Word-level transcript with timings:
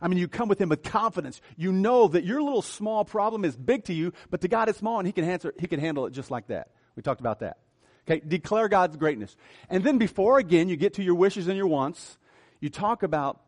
I 0.00 0.08
mean, 0.08 0.18
you 0.18 0.28
come 0.28 0.48
with 0.48 0.60
Him 0.60 0.68
with 0.68 0.82
confidence. 0.82 1.40
You 1.56 1.72
know 1.72 2.08
that 2.08 2.24
your 2.24 2.42
little 2.42 2.62
small 2.62 3.04
problem 3.04 3.44
is 3.44 3.56
big 3.56 3.84
to 3.84 3.94
you, 3.94 4.12
but 4.30 4.40
to 4.42 4.48
God 4.48 4.68
it's 4.68 4.78
small 4.78 4.98
and 4.98 5.06
He 5.06 5.12
can 5.12 5.24
answer, 5.24 5.52
He 5.58 5.66
can 5.66 5.80
handle 5.80 6.06
it 6.06 6.12
just 6.12 6.30
like 6.30 6.48
that. 6.48 6.70
We 6.96 7.02
talked 7.02 7.20
about 7.20 7.40
that. 7.40 7.58
Okay, 8.08 8.22
declare 8.26 8.68
God's 8.68 8.96
greatness. 8.96 9.36
And 9.68 9.84
then 9.84 9.98
before 9.98 10.38
again 10.38 10.68
you 10.68 10.76
get 10.76 10.94
to 10.94 11.02
your 11.02 11.14
wishes 11.14 11.46
and 11.46 11.56
your 11.56 11.66
wants, 11.66 12.18
you 12.60 12.70
talk 12.70 13.02
about, 13.02 13.40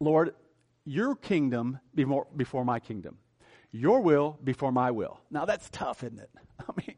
Lord, 0.00 0.34
your 0.84 1.16
kingdom 1.16 1.80
before, 1.94 2.26
before 2.36 2.64
my 2.64 2.78
kingdom. 2.78 3.18
Your 3.72 4.00
will 4.00 4.38
before 4.44 4.70
my 4.70 4.92
will. 4.92 5.18
Now 5.30 5.44
that's 5.44 5.68
tough, 5.70 6.04
isn't 6.04 6.20
it? 6.20 6.30
I 6.60 6.72
mean, 6.76 6.96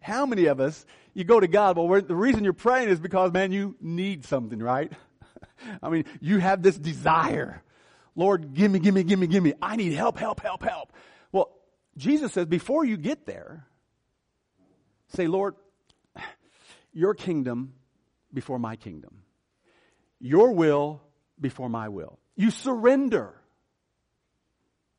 how 0.00 0.26
many 0.26 0.46
of 0.46 0.60
us, 0.60 0.84
you 1.14 1.24
go 1.24 1.40
to 1.40 1.48
God, 1.48 1.76
well, 1.76 2.00
the 2.02 2.14
reason 2.14 2.44
you're 2.44 2.52
praying 2.52 2.90
is 2.90 3.00
because, 3.00 3.32
man, 3.32 3.52
you 3.52 3.76
need 3.80 4.24
something, 4.24 4.58
right? 4.58 4.92
I 5.82 5.88
mean, 5.88 6.04
you 6.20 6.38
have 6.38 6.62
this 6.62 6.78
desire. 6.78 7.62
Lord, 8.18 8.52
give 8.52 8.72
me, 8.72 8.80
give 8.80 8.92
me, 8.92 9.04
give 9.04 9.16
me, 9.16 9.28
give 9.28 9.44
me. 9.44 9.52
I 9.62 9.76
need 9.76 9.92
help, 9.92 10.18
help, 10.18 10.40
help, 10.40 10.64
help. 10.64 10.92
Well, 11.30 11.52
Jesus 11.96 12.32
says, 12.32 12.46
before 12.46 12.84
you 12.84 12.96
get 12.96 13.26
there, 13.26 13.68
say, 15.14 15.28
Lord, 15.28 15.54
your 16.92 17.14
kingdom 17.14 17.74
before 18.34 18.58
my 18.58 18.74
kingdom. 18.74 19.22
Your 20.18 20.50
will 20.50 21.00
before 21.40 21.68
my 21.68 21.90
will. 21.90 22.18
You 22.34 22.50
surrender. 22.50 23.40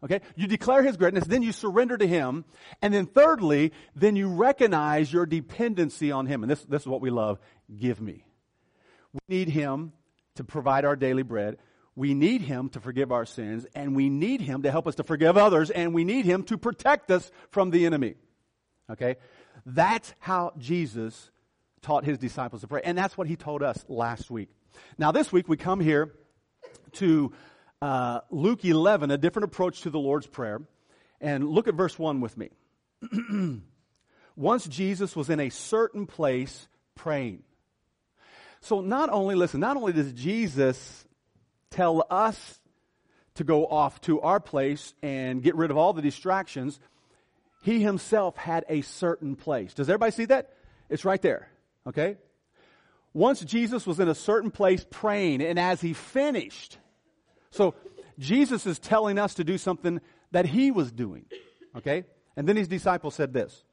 Okay? 0.02 0.22
You 0.38 0.48
declare 0.48 0.82
His 0.82 0.96
greatness, 0.96 1.26
then 1.26 1.42
you 1.42 1.52
surrender 1.52 1.98
to 1.98 2.08
Him. 2.08 2.46
And 2.82 2.94
then 2.94 3.06
thirdly, 3.06 3.74
then 3.98 4.16
you 4.16 4.30
recognize 4.30 5.12
your 5.12 5.26
dependency 5.26 6.10
on 6.10 6.26
Him. 6.26 6.42
And 6.42 6.50
this, 6.50 6.64
this 6.64 6.84
is 6.84 6.88
what 6.88 7.02
we 7.02 7.10
love. 7.10 7.38
Give 7.78 8.00
me. 8.00 8.24
We 9.12 9.20
need 9.28 9.50
Him 9.50 9.92
to 10.36 10.46
provide 10.46 10.86
our 10.86 10.96
daily 10.96 11.24
bread. 11.24 11.58
We 11.96 12.14
need 12.14 12.42
Him 12.42 12.70
to 12.70 12.80
forgive 12.80 13.12
our 13.12 13.26
sins. 13.26 13.66
And 13.76 13.96
we 13.96 14.10
need 14.10 14.42
Him 14.42 14.64
to 14.64 14.72
help 14.72 14.88
us 14.88 14.96
to 14.96 15.04
forgive 15.04 15.38
others. 15.38 15.70
And 15.70 15.94
we 15.94 16.04
need 16.04 16.26
Him 16.26 16.44
to 16.44 16.58
protect 16.58 17.12
us 17.12 17.30
from 17.52 17.72
the 17.72 17.86
enemy. 17.86 18.16
Okay? 18.90 19.18
That's 19.66 20.14
how 20.20 20.54
Jesus 20.58 21.32
taught 21.82 22.06
His 22.06 22.18
disciples 22.18 22.62
to 22.62 22.68
pray. 22.68 22.82
And 22.84 22.98
that's 22.98 23.18
what 23.18 23.28
He 23.28 23.36
told 23.36 23.64
us 23.64 23.84
last 23.88 24.32
week. 24.32 24.50
Now 24.98 25.12
this 25.12 25.32
week 25.32 25.48
we 25.48 25.58
come 25.58 25.80
here 25.80 26.14
to 26.94 27.32
uh, 27.82 28.22
Luke 28.30 28.64
11, 28.66 29.12
a 29.12 29.18
different 29.18 29.46
approach 29.46 29.82
to 29.82 29.90
the 29.90 30.00
Lord's 30.00 30.28
Prayer. 30.28 30.62
And 31.22 31.50
look 31.50 31.68
at 31.68 31.74
verse 31.74 31.98
1 31.98 32.22
with 32.22 32.38
me. 32.38 32.50
Once 34.36 34.68
Jesus 34.68 35.16
was 35.16 35.30
in 35.30 35.40
a 35.40 35.50
certain 35.50 36.06
place 36.06 36.68
praying. 36.96 37.44
So 38.62 38.82
not 38.82 39.10
only, 39.10 39.36
listen, 39.36 39.60
not 39.60 39.78
only 39.78 39.94
does 39.94 40.12
Jesus 40.14 41.06
tell 41.72 42.06
us 42.10 42.60
to 43.36 43.44
go 43.44 43.66
off 43.66 44.02
to 44.02 44.22
our 44.22 44.40
place 44.40 44.94
and 45.02 45.42
get 45.42 45.56
rid 45.56 45.72
of 45.72 45.78
all 45.78 45.94
the 45.94 46.02
distractions, 46.02 46.80
he 47.64 47.82
himself 47.82 48.36
had 48.38 48.66
a 48.70 48.82
certain 48.82 49.36
place. 49.36 49.74
Does 49.74 49.90
everybody 49.90 50.12
see 50.12 50.26
that? 50.26 50.54
It's 50.90 51.06
right 51.06 51.22
there. 51.22 51.50
Okay? 51.88 52.18
Once 53.14 53.42
Jesus 53.42 53.88
was 53.88 54.00
in 54.00 54.08
a 54.08 54.16
certain 54.16 54.52
place 54.52 54.86
praying, 54.90 55.42
and 55.42 55.58
as 55.58 55.82
he 55.82 55.94
finished, 55.94 56.78
so 57.52 57.76
Jesus 58.18 58.66
is 58.66 58.80
telling 58.80 59.18
us 59.18 59.36
to 59.36 59.44
do 59.44 59.58
something 59.58 60.00
that 60.32 60.46
he 60.46 60.72
was 60.72 60.92
doing. 60.92 61.26
Okay? 61.76 62.04
And 62.36 62.48
then 62.48 62.56
his 62.56 62.68
disciples 62.68 63.16
said 63.16 63.34
this. 63.34 63.64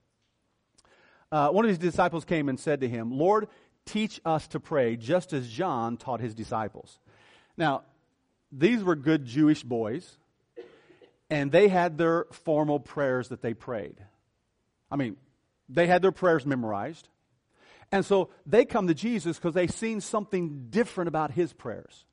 Uh, 1.30 1.48
one 1.50 1.64
of 1.64 1.68
his 1.68 1.78
disciples 1.78 2.24
came 2.24 2.48
and 2.48 2.58
said 2.58 2.80
to 2.80 2.88
him, 2.88 3.10
Lord, 3.10 3.48
teach 3.84 4.20
us 4.24 4.46
to 4.48 4.60
pray 4.60 4.96
just 4.96 5.32
as 5.32 5.48
John 5.48 5.96
taught 5.96 6.20
his 6.20 6.34
disciples. 6.34 6.98
Now, 7.56 7.82
these 8.52 8.82
were 8.82 8.96
good 8.96 9.24
Jewish 9.24 9.62
boys, 9.62 10.18
and 11.30 11.50
they 11.50 11.68
had 11.68 11.98
their 11.98 12.26
formal 12.30 12.80
prayers 12.80 13.28
that 13.28 13.42
they 13.42 13.54
prayed. 13.54 13.96
I 14.90 14.96
mean, 14.96 15.16
they 15.68 15.86
had 15.86 16.02
their 16.02 16.12
prayers 16.12 16.46
memorized. 16.46 17.08
And 17.92 18.04
so 18.04 18.30
they 18.44 18.64
come 18.64 18.88
to 18.88 18.94
Jesus 18.94 19.36
because 19.36 19.54
they've 19.54 19.70
seen 19.70 20.00
something 20.00 20.66
different 20.70 21.08
about 21.08 21.32
his 21.32 21.52
prayers. 21.52 22.04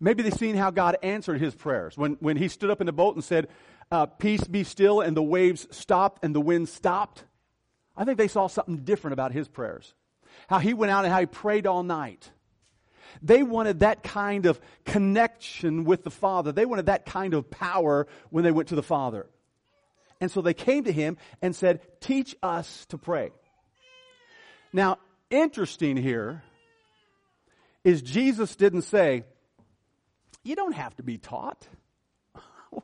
Maybe 0.00 0.22
they've 0.22 0.34
seen 0.34 0.56
how 0.56 0.70
God 0.70 0.96
answered 1.02 1.40
his 1.40 1.54
prayers. 1.54 1.96
When, 1.96 2.14
when 2.20 2.36
he 2.36 2.48
stood 2.48 2.70
up 2.70 2.80
in 2.80 2.86
the 2.86 2.92
boat 2.92 3.14
and 3.14 3.24
said, 3.24 3.48
uh, 3.90 4.06
Peace 4.06 4.44
be 4.44 4.64
still, 4.64 5.00
and 5.00 5.16
the 5.16 5.22
waves 5.22 5.66
stopped 5.70 6.24
and 6.24 6.34
the 6.34 6.40
wind 6.40 6.68
stopped. 6.68 7.24
I 7.96 8.04
think 8.04 8.18
they 8.18 8.28
saw 8.28 8.48
something 8.48 8.78
different 8.78 9.12
about 9.12 9.32
his 9.32 9.48
prayers. 9.48 9.94
How 10.48 10.58
he 10.58 10.74
went 10.74 10.90
out 10.90 11.04
and 11.04 11.12
how 11.12 11.20
he 11.20 11.26
prayed 11.26 11.66
all 11.66 11.82
night. 11.82 12.30
They 13.22 13.42
wanted 13.42 13.80
that 13.80 14.02
kind 14.02 14.46
of 14.46 14.60
connection 14.84 15.84
with 15.84 16.04
the 16.04 16.10
Father. 16.10 16.52
They 16.52 16.66
wanted 16.66 16.86
that 16.86 17.06
kind 17.06 17.34
of 17.34 17.50
power 17.50 18.06
when 18.30 18.44
they 18.44 18.52
went 18.52 18.68
to 18.68 18.74
the 18.74 18.82
Father. 18.82 19.26
And 20.20 20.30
so 20.30 20.40
they 20.40 20.54
came 20.54 20.84
to 20.84 20.92
him 20.92 21.16
and 21.42 21.54
said, 21.54 21.80
Teach 22.00 22.36
us 22.42 22.86
to 22.86 22.98
pray. 22.98 23.30
Now, 24.72 24.98
interesting 25.30 25.96
here 25.96 26.42
is 27.84 28.02
Jesus 28.02 28.56
didn't 28.56 28.82
say, 28.82 29.24
you 30.44 30.56
don't 30.56 30.74
have 30.74 30.94
to 30.96 31.02
be 31.02 31.16
taught. 31.18 31.66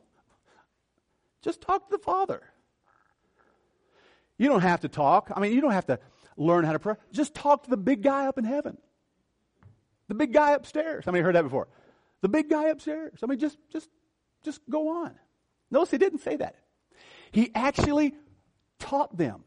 Just 1.42 1.60
talk 1.60 1.88
to 1.88 1.96
the 1.96 2.02
Father. 2.02 2.42
You 4.38 4.48
don't 4.48 4.62
have 4.62 4.80
to 4.80 4.88
talk. 4.88 5.30
I 5.34 5.40
mean, 5.40 5.52
you 5.52 5.60
don't 5.60 5.72
have 5.72 5.86
to 5.86 6.00
learn 6.36 6.64
how 6.64 6.72
to 6.72 6.78
pray. 6.78 6.94
Just 7.12 7.34
talk 7.34 7.64
to 7.64 7.70
the 7.70 7.76
big 7.76 8.02
guy 8.02 8.26
up 8.26 8.38
in 8.38 8.44
heaven. 8.44 8.78
The 10.10 10.16
big 10.16 10.32
guy 10.32 10.54
upstairs. 10.54 11.06
Many 11.06 11.20
heard 11.20 11.36
that 11.36 11.44
before? 11.44 11.68
The 12.20 12.28
big 12.28 12.50
guy 12.50 12.64
upstairs. 12.64 13.20
I 13.22 13.26
mean, 13.26 13.38
just, 13.38 13.56
just, 13.72 13.88
just 14.42 14.60
go 14.68 15.04
on. 15.04 15.14
Notice 15.70 15.92
he 15.92 15.98
didn't 15.98 16.18
say 16.18 16.34
that. 16.34 16.56
He 17.30 17.52
actually 17.54 18.16
taught 18.80 19.16
them. 19.16 19.44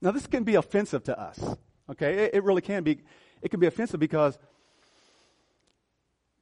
Now, 0.00 0.10
this 0.10 0.26
can 0.26 0.42
be 0.42 0.56
offensive 0.56 1.04
to 1.04 1.16
us. 1.16 1.38
Okay, 1.88 2.24
it, 2.24 2.34
it 2.34 2.42
really 2.42 2.62
can 2.62 2.82
be. 2.82 2.98
It 3.42 3.50
can 3.50 3.60
be 3.60 3.68
offensive 3.68 4.00
because 4.00 4.36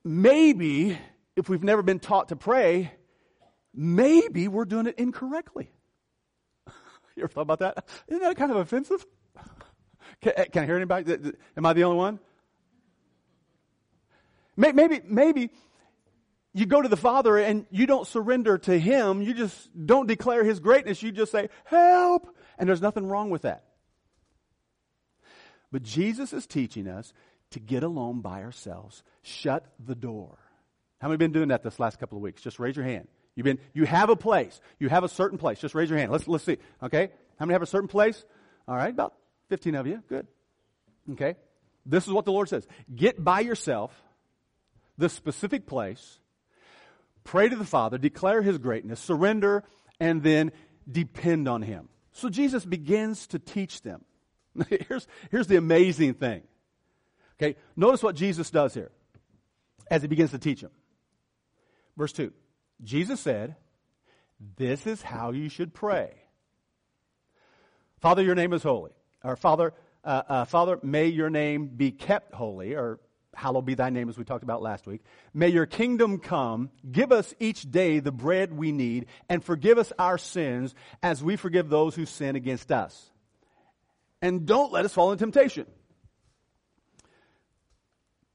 maybe 0.03 0.97
if 1.37 1.51
we've 1.51 1.63
never 1.63 1.83
been 1.83 1.99
taught 1.99 2.31
to 2.31 2.37
pray, 2.37 2.93
maybe 3.75 4.49
we're 4.49 4.65
doing 4.65 4.87
it 4.87 4.99
incorrectly. 4.99 5.71
you 7.15 7.25
ever 7.25 7.29
thought 7.29 7.43
about 7.43 7.59
that? 7.59 7.87
Isn't 8.09 8.23
that 8.23 8.39
kind 8.39 8.51
of 8.51 8.57
offensive? 8.57 9.05
Can, 10.21 10.33
eh, 10.37 10.45
can 10.47 10.63
I 10.63 10.67
hear 10.67 10.77
anybody? 10.77 11.33
Am 11.57 11.67
I 11.67 11.73
the 11.73 11.85
only 11.85 11.97
one? 11.97 12.19
Maybe, 14.57 15.01
maybe 15.05 15.51
you 16.53 16.67
go 16.67 16.83
to 16.83 16.89
the 16.89 16.97
Father 16.97 17.39
and 17.39 17.67
you 17.71 17.87
don't 17.87 18.07
surrender 18.07 18.59
to 18.59 18.79
Him. 18.79 19.23
You 19.23 19.35
just 19.35 19.71
don't 19.87 20.07
declare 20.07 20.45
His 20.45 20.61
greatness. 20.61 21.03
You 21.03 21.13
just 21.13 21.33
say, 21.33 21.49
help. 21.65 22.35
And 22.59 22.69
there's 22.69 22.83
nothing 22.83 23.07
wrong 23.07 23.31
with 23.31 23.43
that. 23.43 23.65
But 25.73 25.83
Jesus 25.83 26.33
is 26.33 26.47
teaching 26.47 26.89
us 26.89 27.13
to 27.51 27.61
get 27.61 27.83
alone 27.83 28.21
by 28.21 28.43
ourselves. 28.43 29.03
Shut 29.23 29.65
the 29.79 29.95
door. 29.95 30.39
How 31.01 31.09
many 31.09 31.17
been 31.17 31.33
doing 31.33 31.49
that 31.49 31.63
this 31.63 31.81
last 31.81 31.99
couple 31.99 32.19
of 32.19 32.23
weeks? 32.23 32.43
Just 32.43 32.59
raise 32.59 32.77
your 32.77 32.85
hand. 32.85 33.09
You've 33.37 33.45
been, 33.45 33.59
you 33.73 33.87
have 33.87 34.11
a 34.11 34.17
place. 34.17 34.61
You 34.79 34.89
have 34.89 35.05
a 35.05 35.09
certain 35.09 35.39
place. 35.39 35.59
Just 35.59 35.75
raise 35.75 35.89
your 35.89 35.99
hand. 35.99 36.13
Let's, 36.13 36.29
let's 36.29 36.45
see. 36.45 36.59
Okay? 36.83 37.11
How 37.39 37.47
many 37.47 37.55
have 37.55 37.63
a 37.63 37.67
certain 37.67 37.89
place? 37.89 38.25
All 38.69 38.77
right, 38.77 38.91
about 38.91 39.15
15 39.51 39.75
of 39.75 39.87
you. 39.87 40.03
Good. 40.09 40.27
Okay? 41.13 41.35
This 41.85 42.07
is 42.07 42.13
what 42.13 42.25
the 42.25 42.33
Lord 42.33 42.49
says. 42.49 42.67
Get 42.95 43.23
by 43.23 43.41
yourself, 43.41 43.93
the 44.97 45.09
specific 45.09 45.67
place, 45.67 46.19
pray 47.25 47.49
to 47.49 47.57
the 47.57 47.65
Father, 47.65 47.99
declare 47.99 48.41
His 48.41 48.59
greatness, 48.59 49.01
surrender, 49.01 49.65
and 49.99 50.23
then 50.23 50.53
depend 50.91 51.49
on 51.49 51.63
Him. 51.63 51.89
So 52.13 52.29
Jesus 52.29 52.65
begins 52.65 53.27
to 53.29 53.39
teach 53.39 53.83
them. 53.83 54.05
here's, 54.69 55.07
here's 55.31 55.47
the 55.47 55.57
amazing 55.57 56.15
thing. 56.15 56.43
Okay, 57.41 57.57
notice 57.77 58.03
what 58.03 58.17
Jesus 58.17 58.51
does 58.51 58.75
here 58.75 58.91
as 59.91 60.03
he 60.03 60.09
begins 60.09 60.31
to 60.31 60.39
teach 60.39 60.61
them. 60.61 60.71
Verse 61.97 62.13
2 62.13 62.33
Jesus 62.83 63.21
said, 63.21 63.57
This 64.57 64.87
is 64.87 65.03
how 65.03 65.33
you 65.33 65.49
should 65.49 65.75
pray. 65.75 66.13
Father, 68.01 68.23
your 68.23 68.35
name 68.35 68.53
is 68.53 68.63
holy. 68.63 68.93
Or 69.23 69.37
Father, 69.37 69.75
uh, 70.05 70.23
uh, 70.29 70.45
Father, 70.45 70.79
may 70.83 71.07
your 71.07 71.31
name 71.31 71.67
be 71.69 71.91
kept 71.91 72.35
holy, 72.35 72.75
or 72.75 73.01
hallowed 73.35 73.67
be 73.67 73.75
thy 73.75 73.91
name, 73.91 74.09
as 74.09 74.17
we 74.17 74.25
talked 74.25 74.43
about 74.43 74.63
last 74.63 74.87
week. 74.87 75.03
May 75.35 75.49
your 75.49 75.67
kingdom 75.67 76.19
come. 76.19 76.71
Give 76.91 77.13
us 77.13 77.35
each 77.39 77.71
day 77.71 78.01
the 78.01 78.13
bread 78.13 78.53
we 78.53 78.73
need, 78.73 79.07
and 79.29 79.45
forgive 79.45 79.79
us 79.79 79.93
our 79.99 80.19
sins 80.19 80.75
as 81.03 81.23
we 81.23 81.37
forgive 81.37 81.69
those 81.69 81.95
who 81.95 82.07
sin 82.07 82.37
against 82.37 82.73
us. 82.73 83.11
And 84.23 84.47
don't 84.47 84.73
let 84.73 84.85
us 84.85 84.93
fall 84.93 85.13
into 85.13 85.25
temptation. 85.25 85.67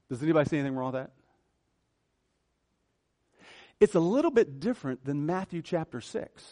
Does 0.08 0.22
anybody 0.22 0.48
see 0.48 0.58
anything 0.58 0.76
wrong 0.76 0.92
with 0.92 1.02
that? 1.02 1.10
It's 3.80 3.94
a 3.94 4.00
little 4.00 4.30
bit 4.30 4.60
different 4.60 5.04
than 5.04 5.26
Matthew 5.26 5.62
chapter 5.62 6.00
6. 6.00 6.44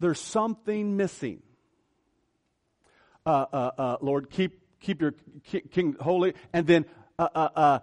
There's 0.00 0.18
something 0.18 0.96
missing. 0.96 1.42
Uh, 3.30 3.46
uh, 3.52 3.70
uh, 3.78 3.96
Lord, 4.00 4.28
keep 4.28 4.58
keep 4.80 5.00
your 5.00 5.14
king 5.70 5.94
holy, 6.00 6.34
and 6.52 6.66
then 6.66 6.84
uh, 7.16 7.28
uh, 7.32 7.48
uh, 7.54 7.78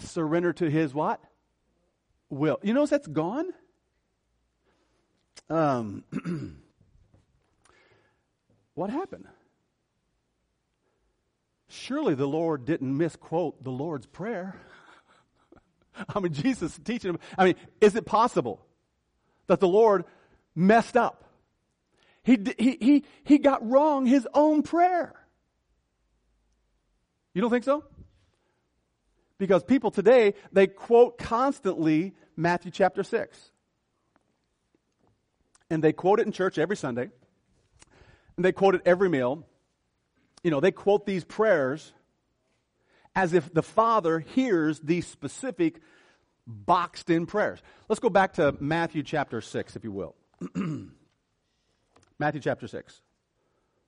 surrender 0.00 0.52
to 0.52 0.68
his 0.68 0.92
what? 0.92 1.18
Will. 2.28 2.58
You 2.62 2.74
notice 2.74 2.90
that's 2.90 3.06
gone? 3.06 3.46
Um, 5.48 6.04
what 8.74 8.90
happened? 8.90 9.28
Surely 11.70 12.14
the 12.14 12.28
Lord 12.28 12.66
didn't 12.66 12.94
misquote 12.94 13.64
the 13.64 13.70
Lord's 13.70 14.04
Prayer. 14.04 14.60
I 16.14 16.20
mean, 16.20 16.34
Jesus 16.34 16.78
teaching 16.84 17.14
him. 17.14 17.18
I 17.38 17.46
mean, 17.46 17.54
is 17.80 17.96
it 17.96 18.04
possible 18.04 18.60
that 19.46 19.60
the 19.60 19.68
Lord 19.68 20.04
messed 20.54 20.98
up? 20.98 21.23
He, 22.24 22.38
he, 22.58 22.78
he, 22.80 23.04
he 23.22 23.38
got 23.38 23.68
wrong 23.68 24.06
his 24.06 24.26
own 24.32 24.62
prayer. 24.62 25.14
You 27.34 27.42
don't 27.42 27.50
think 27.50 27.64
so? 27.64 27.84
Because 29.38 29.62
people 29.62 29.90
today, 29.90 30.34
they 30.52 30.66
quote 30.66 31.18
constantly 31.18 32.14
Matthew 32.36 32.70
chapter 32.70 33.02
6. 33.02 33.50
And 35.68 35.82
they 35.82 35.92
quote 35.92 36.20
it 36.20 36.26
in 36.26 36.32
church 36.32 36.58
every 36.58 36.76
Sunday. 36.76 37.10
And 38.36 38.44
they 38.44 38.52
quote 38.52 38.74
it 38.74 38.82
every 38.86 39.08
meal. 39.08 39.46
You 40.42 40.50
know, 40.50 40.60
they 40.60 40.72
quote 40.72 41.04
these 41.04 41.24
prayers 41.24 41.92
as 43.14 43.34
if 43.34 43.52
the 43.52 43.62
Father 43.62 44.18
hears 44.18 44.80
these 44.80 45.06
specific 45.06 45.80
boxed 46.46 47.10
in 47.10 47.26
prayers. 47.26 47.60
Let's 47.88 48.00
go 48.00 48.10
back 48.10 48.34
to 48.34 48.56
Matthew 48.60 49.02
chapter 49.02 49.40
6, 49.40 49.76
if 49.76 49.84
you 49.84 49.92
will. 49.92 50.14
Matthew 52.18 52.40
chapter 52.40 52.68
6. 52.68 53.00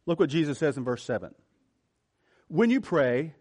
Look 0.07 0.21
what 0.21 0.31
Jesus 0.31 0.59
says 0.59 0.77
in 0.77 0.85
verse 0.85 1.03
7. 1.05 1.35
When 2.49 2.71
you 2.71 2.81
pray, 2.81 3.35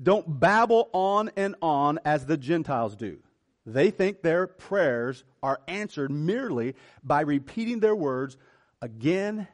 don't 0.00 0.40
babble 0.40 0.88
on 0.92 1.30
and 1.36 1.54
on 1.60 1.98
as 2.04 2.26
the 2.26 2.36
Gentiles 2.36 2.96
do. 2.96 3.18
They 3.66 3.90
think 3.90 4.22
their 4.22 4.46
prayers 4.46 5.24
are 5.42 5.60
answered 5.68 6.10
merely 6.10 6.74
by 7.02 7.22
repeating 7.22 7.80
their 7.80 7.94
words 7.94 8.36
again 8.82 9.46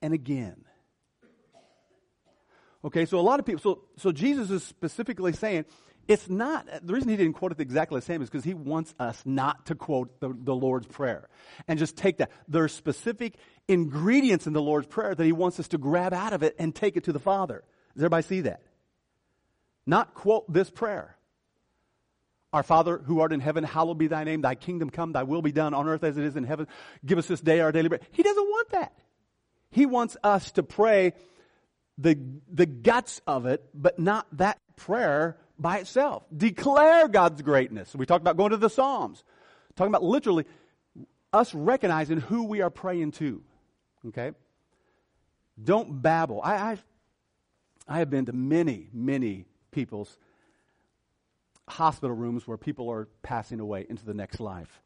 and 0.00 0.14
again. 0.14 0.64
Okay, 2.84 3.06
so 3.06 3.18
a 3.18 3.20
lot 3.20 3.40
of 3.40 3.46
people, 3.46 3.60
so, 3.60 3.82
so 3.96 4.12
Jesus 4.12 4.50
is 4.50 4.62
specifically 4.62 5.32
saying, 5.32 5.64
it's 6.08 6.28
not, 6.30 6.66
the 6.82 6.94
reason 6.94 7.10
he 7.10 7.16
didn't 7.16 7.34
quote 7.34 7.52
it 7.52 7.60
exactly 7.60 8.00
the 8.00 8.06
same 8.06 8.22
is 8.22 8.30
because 8.30 8.44
he 8.44 8.54
wants 8.54 8.94
us 8.98 9.22
not 9.26 9.66
to 9.66 9.74
quote 9.74 10.18
the, 10.20 10.34
the 10.34 10.54
Lord's 10.54 10.86
Prayer 10.86 11.28
and 11.68 11.78
just 11.78 11.98
take 11.98 12.16
that. 12.16 12.30
There's 12.48 12.72
specific 12.72 13.34
ingredients 13.68 14.46
in 14.46 14.54
the 14.54 14.62
Lord's 14.62 14.86
Prayer 14.86 15.14
that 15.14 15.24
he 15.24 15.32
wants 15.32 15.60
us 15.60 15.68
to 15.68 15.78
grab 15.78 16.14
out 16.14 16.32
of 16.32 16.42
it 16.42 16.56
and 16.58 16.74
take 16.74 16.96
it 16.96 17.04
to 17.04 17.12
the 17.12 17.20
Father. 17.20 17.62
Does 17.94 18.02
everybody 18.02 18.22
see 18.22 18.40
that? 18.42 18.62
Not 19.86 20.14
quote 20.14 20.50
this 20.50 20.70
prayer. 20.70 21.14
Our 22.54 22.62
Father 22.62 22.96
who 22.96 23.20
art 23.20 23.34
in 23.34 23.40
heaven, 23.40 23.62
hallowed 23.62 23.98
be 23.98 24.06
thy 24.06 24.24
name, 24.24 24.40
thy 24.40 24.54
kingdom 24.54 24.88
come, 24.88 25.12
thy 25.12 25.24
will 25.24 25.42
be 25.42 25.52
done 25.52 25.74
on 25.74 25.86
earth 25.86 26.04
as 26.04 26.16
it 26.16 26.24
is 26.24 26.36
in 26.36 26.44
heaven. 26.44 26.66
Give 27.04 27.18
us 27.18 27.26
this 27.26 27.42
day 27.42 27.60
our 27.60 27.70
daily 27.70 27.90
bread. 27.90 28.06
He 28.12 28.22
doesn't 28.22 28.42
want 28.42 28.70
that. 28.70 28.94
He 29.70 29.84
wants 29.84 30.16
us 30.24 30.52
to 30.52 30.62
pray 30.62 31.12
the, 31.98 32.18
the 32.50 32.64
guts 32.64 33.20
of 33.26 33.44
it, 33.44 33.62
but 33.74 33.98
not 33.98 34.26
that 34.38 34.58
prayer 34.76 35.36
by 35.58 35.78
itself. 35.78 36.24
Declare 36.34 37.08
God's 37.08 37.42
greatness. 37.42 37.94
We 37.94 38.06
talked 38.06 38.22
about 38.22 38.36
going 38.36 38.50
to 38.50 38.56
the 38.56 38.70
Psalms, 38.70 39.24
talking 39.76 39.90
about 39.90 40.04
literally 40.04 40.44
us 41.32 41.54
recognizing 41.54 42.20
who 42.20 42.44
we 42.44 42.60
are 42.60 42.70
praying 42.70 43.12
to. 43.12 43.42
Okay? 44.06 44.32
Don't 45.62 46.00
babble. 46.00 46.40
I, 46.42 46.72
I've, 46.72 46.84
I 47.86 47.98
have 47.98 48.10
been 48.10 48.26
to 48.26 48.32
many, 48.32 48.88
many 48.92 49.44
people's 49.70 50.16
hospital 51.68 52.14
rooms 52.14 52.46
where 52.46 52.56
people 52.56 52.90
are 52.90 53.08
passing 53.22 53.60
away 53.60 53.86
into 53.88 54.04
the 54.04 54.14
next 54.14 54.40
life. 54.40 54.82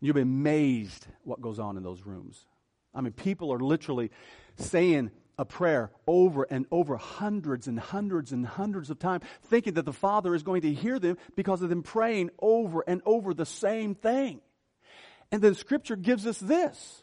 You'll 0.00 0.14
be 0.14 0.20
amazed 0.20 1.06
what 1.24 1.40
goes 1.40 1.58
on 1.58 1.76
in 1.76 1.82
those 1.82 2.02
rooms. 2.04 2.46
I 2.94 3.00
mean, 3.00 3.12
people 3.12 3.52
are 3.52 3.58
literally 3.58 4.10
saying 4.56 5.10
a 5.38 5.44
prayer 5.44 5.90
over 6.06 6.44
and 6.44 6.66
over 6.70 6.96
hundreds 6.96 7.66
and 7.66 7.78
hundreds 7.78 8.32
and 8.32 8.46
hundreds 8.46 8.90
of 8.90 8.98
times, 8.98 9.24
thinking 9.44 9.74
that 9.74 9.84
the 9.84 9.92
Father 9.92 10.34
is 10.34 10.42
going 10.42 10.62
to 10.62 10.72
hear 10.72 10.98
them 10.98 11.18
because 11.34 11.62
of 11.62 11.68
them 11.68 11.82
praying 11.82 12.30
over 12.38 12.82
and 12.86 13.02
over 13.04 13.34
the 13.34 13.46
same 13.46 13.94
thing. 13.94 14.40
And 15.30 15.42
then 15.42 15.54
Scripture 15.54 15.96
gives 15.96 16.26
us 16.26 16.38
this. 16.38 17.02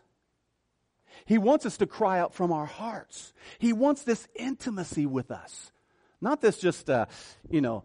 He 1.25 1.37
wants 1.37 1.65
us 1.65 1.77
to 1.77 1.85
cry 1.85 2.19
out 2.19 2.33
from 2.33 2.51
our 2.51 2.65
hearts. 2.65 3.33
He 3.59 3.71
wants 3.71 4.03
this 4.03 4.27
intimacy 4.35 5.05
with 5.05 5.29
us. 5.31 5.71
Not 6.19 6.41
this 6.41 6.57
just, 6.57 6.89
uh, 6.89 7.05
you 7.49 7.61
know, 7.61 7.83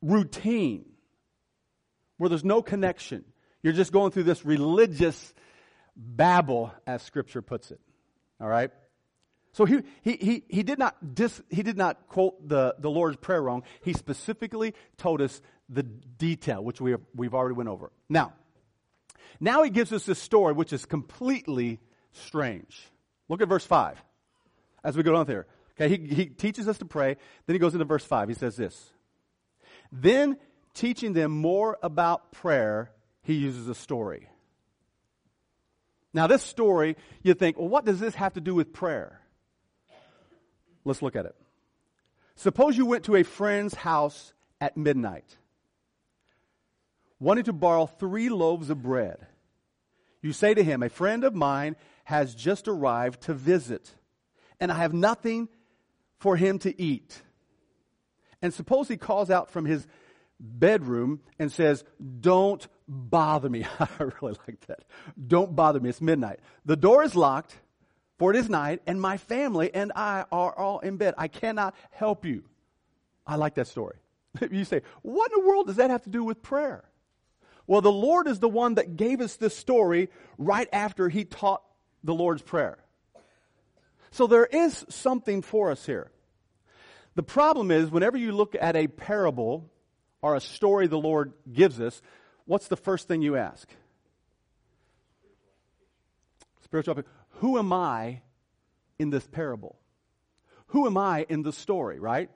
routine 0.00 0.84
where 2.18 2.28
there's 2.28 2.44
no 2.44 2.62
connection. 2.62 3.24
You're 3.62 3.72
just 3.72 3.92
going 3.92 4.12
through 4.12 4.24
this 4.24 4.44
religious 4.44 5.34
babble, 5.96 6.72
as 6.86 7.02
Scripture 7.02 7.42
puts 7.42 7.70
it. 7.70 7.80
All 8.40 8.48
right? 8.48 8.70
So 9.54 9.64
he, 9.64 9.82
he, 10.02 10.16
he, 10.16 10.44
he, 10.48 10.62
did 10.64 10.80
not 10.80 11.14
dis, 11.14 11.40
he 11.48 11.62
did 11.62 11.76
not 11.76 12.08
quote 12.08 12.48
the, 12.48 12.74
the 12.80 12.90
Lord's 12.90 13.16
Prayer 13.16 13.40
wrong. 13.40 13.62
He 13.84 13.92
specifically 13.92 14.74
told 14.96 15.20
us 15.20 15.40
the 15.68 15.84
detail, 15.84 16.62
which 16.62 16.80
we 16.80 16.90
have, 16.90 17.00
we've 17.14 17.34
already 17.34 17.54
went 17.54 17.68
over. 17.68 17.92
Now, 18.08 18.32
now 19.38 19.62
he 19.62 19.70
gives 19.70 19.92
us 19.92 20.04
this 20.04 20.18
story, 20.18 20.54
which 20.54 20.72
is 20.72 20.84
completely 20.84 21.78
strange. 22.10 22.88
Look 23.28 23.42
at 23.42 23.48
verse 23.48 23.64
5 23.64 24.02
as 24.82 24.96
we 24.96 25.04
go 25.04 25.14
on 25.14 25.26
there. 25.26 25.46
Okay, 25.80 25.88
he, 25.88 26.14
he 26.14 26.26
teaches 26.26 26.66
us 26.66 26.78
to 26.78 26.84
pray. 26.84 27.16
Then 27.46 27.54
he 27.54 27.60
goes 27.60 27.74
into 27.74 27.84
verse 27.84 28.04
5. 28.04 28.28
He 28.28 28.34
says 28.34 28.56
this. 28.56 28.90
Then, 29.92 30.36
teaching 30.74 31.12
them 31.12 31.30
more 31.30 31.78
about 31.80 32.32
prayer, 32.32 32.90
he 33.22 33.34
uses 33.34 33.68
a 33.68 33.74
story. 33.76 34.28
Now, 36.12 36.26
this 36.26 36.42
story, 36.42 36.96
you 37.22 37.34
think, 37.34 37.56
well, 37.56 37.68
what 37.68 37.84
does 37.84 38.00
this 38.00 38.16
have 38.16 38.34
to 38.34 38.40
do 38.40 38.56
with 38.56 38.72
prayer? 38.72 39.20
Let's 40.84 41.02
look 41.02 41.16
at 41.16 41.26
it. 41.26 41.34
Suppose 42.36 42.76
you 42.76 42.86
went 42.86 43.04
to 43.04 43.16
a 43.16 43.22
friend's 43.22 43.74
house 43.74 44.32
at 44.60 44.76
midnight, 44.76 45.36
wanting 47.20 47.44
to 47.44 47.52
borrow 47.52 47.86
three 47.86 48.28
loaves 48.28 48.70
of 48.70 48.82
bread. 48.82 49.26
You 50.20 50.32
say 50.32 50.54
to 50.54 50.64
him, 50.64 50.82
A 50.82 50.88
friend 50.88 51.24
of 51.24 51.34
mine 51.34 51.76
has 52.04 52.34
just 52.34 52.66
arrived 52.66 53.22
to 53.22 53.34
visit, 53.34 53.94
and 54.60 54.72
I 54.72 54.76
have 54.76 54.92
nothing 54.92 55.48
for 56.18 56.36
him 56.36 56.58
to 56.60 56.80
eat. 56.80 57.22
And 58.42 58.52
suppose 58.52 58.88
he 58.88 58.96
calls 58.96 59.30
out 59.30 59.50
from 59.50 59.64
his 59.64 59.86
bedroom 60.38 61.20
and 61.38 61.50
says, 61.50 61.84
Don't 62.20 62.66
bother 62.88 63.48
me. 63.48 63.64
I 63.78 63.88
really 63.98 64.36
like 64.46 64.66
that. 64.66 64.84
Don't 65.26 65.54
bother 65.54 65.80
me. 65.80 65.88
It's 65.88 66.00
midnight. 66.00 66.40
The 66.64 66.76
door 66.76 67.04
is 67.04 67.14
locked 67.14 67.56
for 68.24 68.30
it 68.30 68.38
is 68.38 68.48
night, 68.48 68.80
and 68.86 68.98
my 68.98 69.18
family 69.18 69.70
and 69.74 69.92
I 69.94 70.24
are 70.32 70.58
all 70.58 70.78
in 70.78 70.96
bed. 70.96 71.12
I 71.18 71.28
cannot 71.28 71.74
help 71.90 72.24
you. 72.24 72.44
I 73.26 73.36
like 73.36 73.56
that 73.56 73.66
story. 73.66 73.96
you 74.50 74.64
say, 74.64 74.80
what 75.02 75.30
in 75.30 75.42
the 75.42 75.46
world 75.46 75.66
does 75.66 75.76
that 75.76 75.90
have 75.90 76.04
to 76.04 76.08
do 76.08 76.24
with 76.24 76.40
prayer? 76.40 76.84
Well, 77.66 77.82
the 77.82 77.92
Lord 77.92 78.26
is 78.26 78.38
the 78.38 78.48
one 78.48 78.76
that 78.76 78.96
gave 78.96 79.20
us 79.20 79.36
this 79.36 79.54
story 79.54 80.08
right 80.38 80.66
after 80.72 81.10
he 81.10 81.26
taught 81.26 81.60
the 82.02 82.14
Lord's 82.14 82.40
Prayer. 82.40 82.78
So 84.10 84.26
there 84.26 84.46
is 84.46 84.86
something 84.88 85.42
for 85.42 85.70
us 85.70 85.84
here. 85.84 86.10
The 87.16 87.22
problem 87.22 87.70
is, 87.70 87.90
whenever 87.90 88.16
you 88.16 88.32
look 88.32 88.56
at 88.58 88.74
a 88.74 88.86
parable 88.86 89.70
or 90.22 90.34
a 90.34 90.40
story 90.40 90.86
the 90.86 90.96
Lord 90.96 91.34
gives 91.52 91.78
us, 91.78 92.00
what's 92.46 92.68
the 92.68 92.76
first 92.78 93.06
thing 93.06 93.20
you 93.20 93.36
ask? 93.36 93.68
Spiritual 96.62 97.04
who 97.38 97.58
am 97.58 97.72
I 97.72 98.22
in 98.98 99.10
this 99.10 99.26
parable? 99.26 99.78
Who 100.68 100.86
am 100.86 100.96
I 100.96 101.26
in 101.28 101.42
the 101.42 101.52
story, 101.52 101.98
right? 101.98 102.30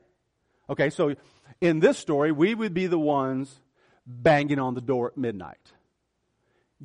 Okay, 0.71 0.91
so 0.91 1.15
in 1.61 1.81
this 1.81 1.99
story, 1.99 2.33
we 2.33 2.55
would 2.55 2.75
be 2.75 2.87
the 2.87 2.99
ones 2.99 3.61
banging 4.07 4.59
on 4.59 4.75
the 4.75 4.81
door 4.81 5.09
at 5.09 5.17
midnight, 5.17 5.73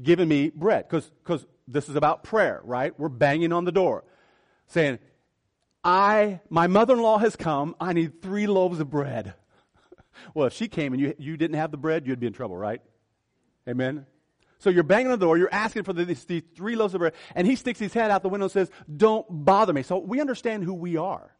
giving 0.02 0.28
me 0.28 0.50
bread, 0.50 0.88
because 0.90 1.46
this 1.68 1.90
is 1.90 1.96
about 1.96 2.24
prayer, 2.24 2.62
right? 2.64 2.98
We're 3.00 3.10
banging 3.10 3.54
on 3.54 3.66
the 3.66 3.72
door, 3.72 4.04
saying, 4.68 5.00
I, 5.84 6.40
my 6.50 6.68
mother-in-law 6.68 7.20
has 7.20 7.36
come. 7.36 7.76
I 7.80 7.94
need 7.94 8.22
three 8.22 8.48
loaves 8.48 8.80
of 8.80 8.90
bread. 8.90 9.34
well, 10.34 10.48
if 10.48 10.54
she 10.54 10.68
came 10.68 10.94
and 10.94 11.02
you, 11.02 11.14
you 11.18 11.36
didn't 11.38 11.58
have 11.58 11.72
the 11.72 11.78
bread, 11.78 12.08
you'd 12.08 12.20
be 12.20 12.28
in 12.28 12.34
trouble, 12.34 12.58
right? 12.58 12.82
Amen? 13.68 14.06
So 14.64 14.70
you're 14.70 14.84
banging 14.84 15.08
on 15.12 15.20
the 15.20 15.26
door, 15.26 15.38
you're 15.38 15.54
asking 15.54 15.84
for 15.84 15.92
these, 15.92 16.24
these 16.24 16.42
three 16.56 16.78
loaves 16.78 16.94
of 16.94 17.00
bread, 17.00 17.12
and 17.36 17.46
he 17.46 17.58
sticks 17.58 17.80
his 17.80 17.92
head 17.92 18.10
out 18.12 18.24
the 18.24 18.30
window 18.30 18.46
and 18.46 18.52
says, 18.52 18.72
Don't 18.96 19.26
bother 19.30 19.74
me. 19.74 19.84
So 19.84 19.98
we 19.98 20.22
understand 20.22 20.64
who 20.64 20.74
we 20.74 20.96
are. 20.96 21.36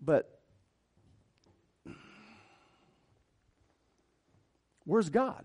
But 0.00 0.40
where's 4.84 5.10
God? 5.10 5.44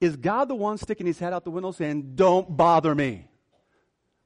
Is 0.00 0.16
God 0.16 0.48
the 0.48 0.56
one 0.56 0.78
sticking 0.78 1.06
his 1.06 1.20
head 1.20 1.32
out 1.32 1.44
the 1.44 1.52
window 1.52 1.70
saying, 1.70 2.16
Don't 2.16 2.56
bother 2.56 2.92
me? 2.92 3.28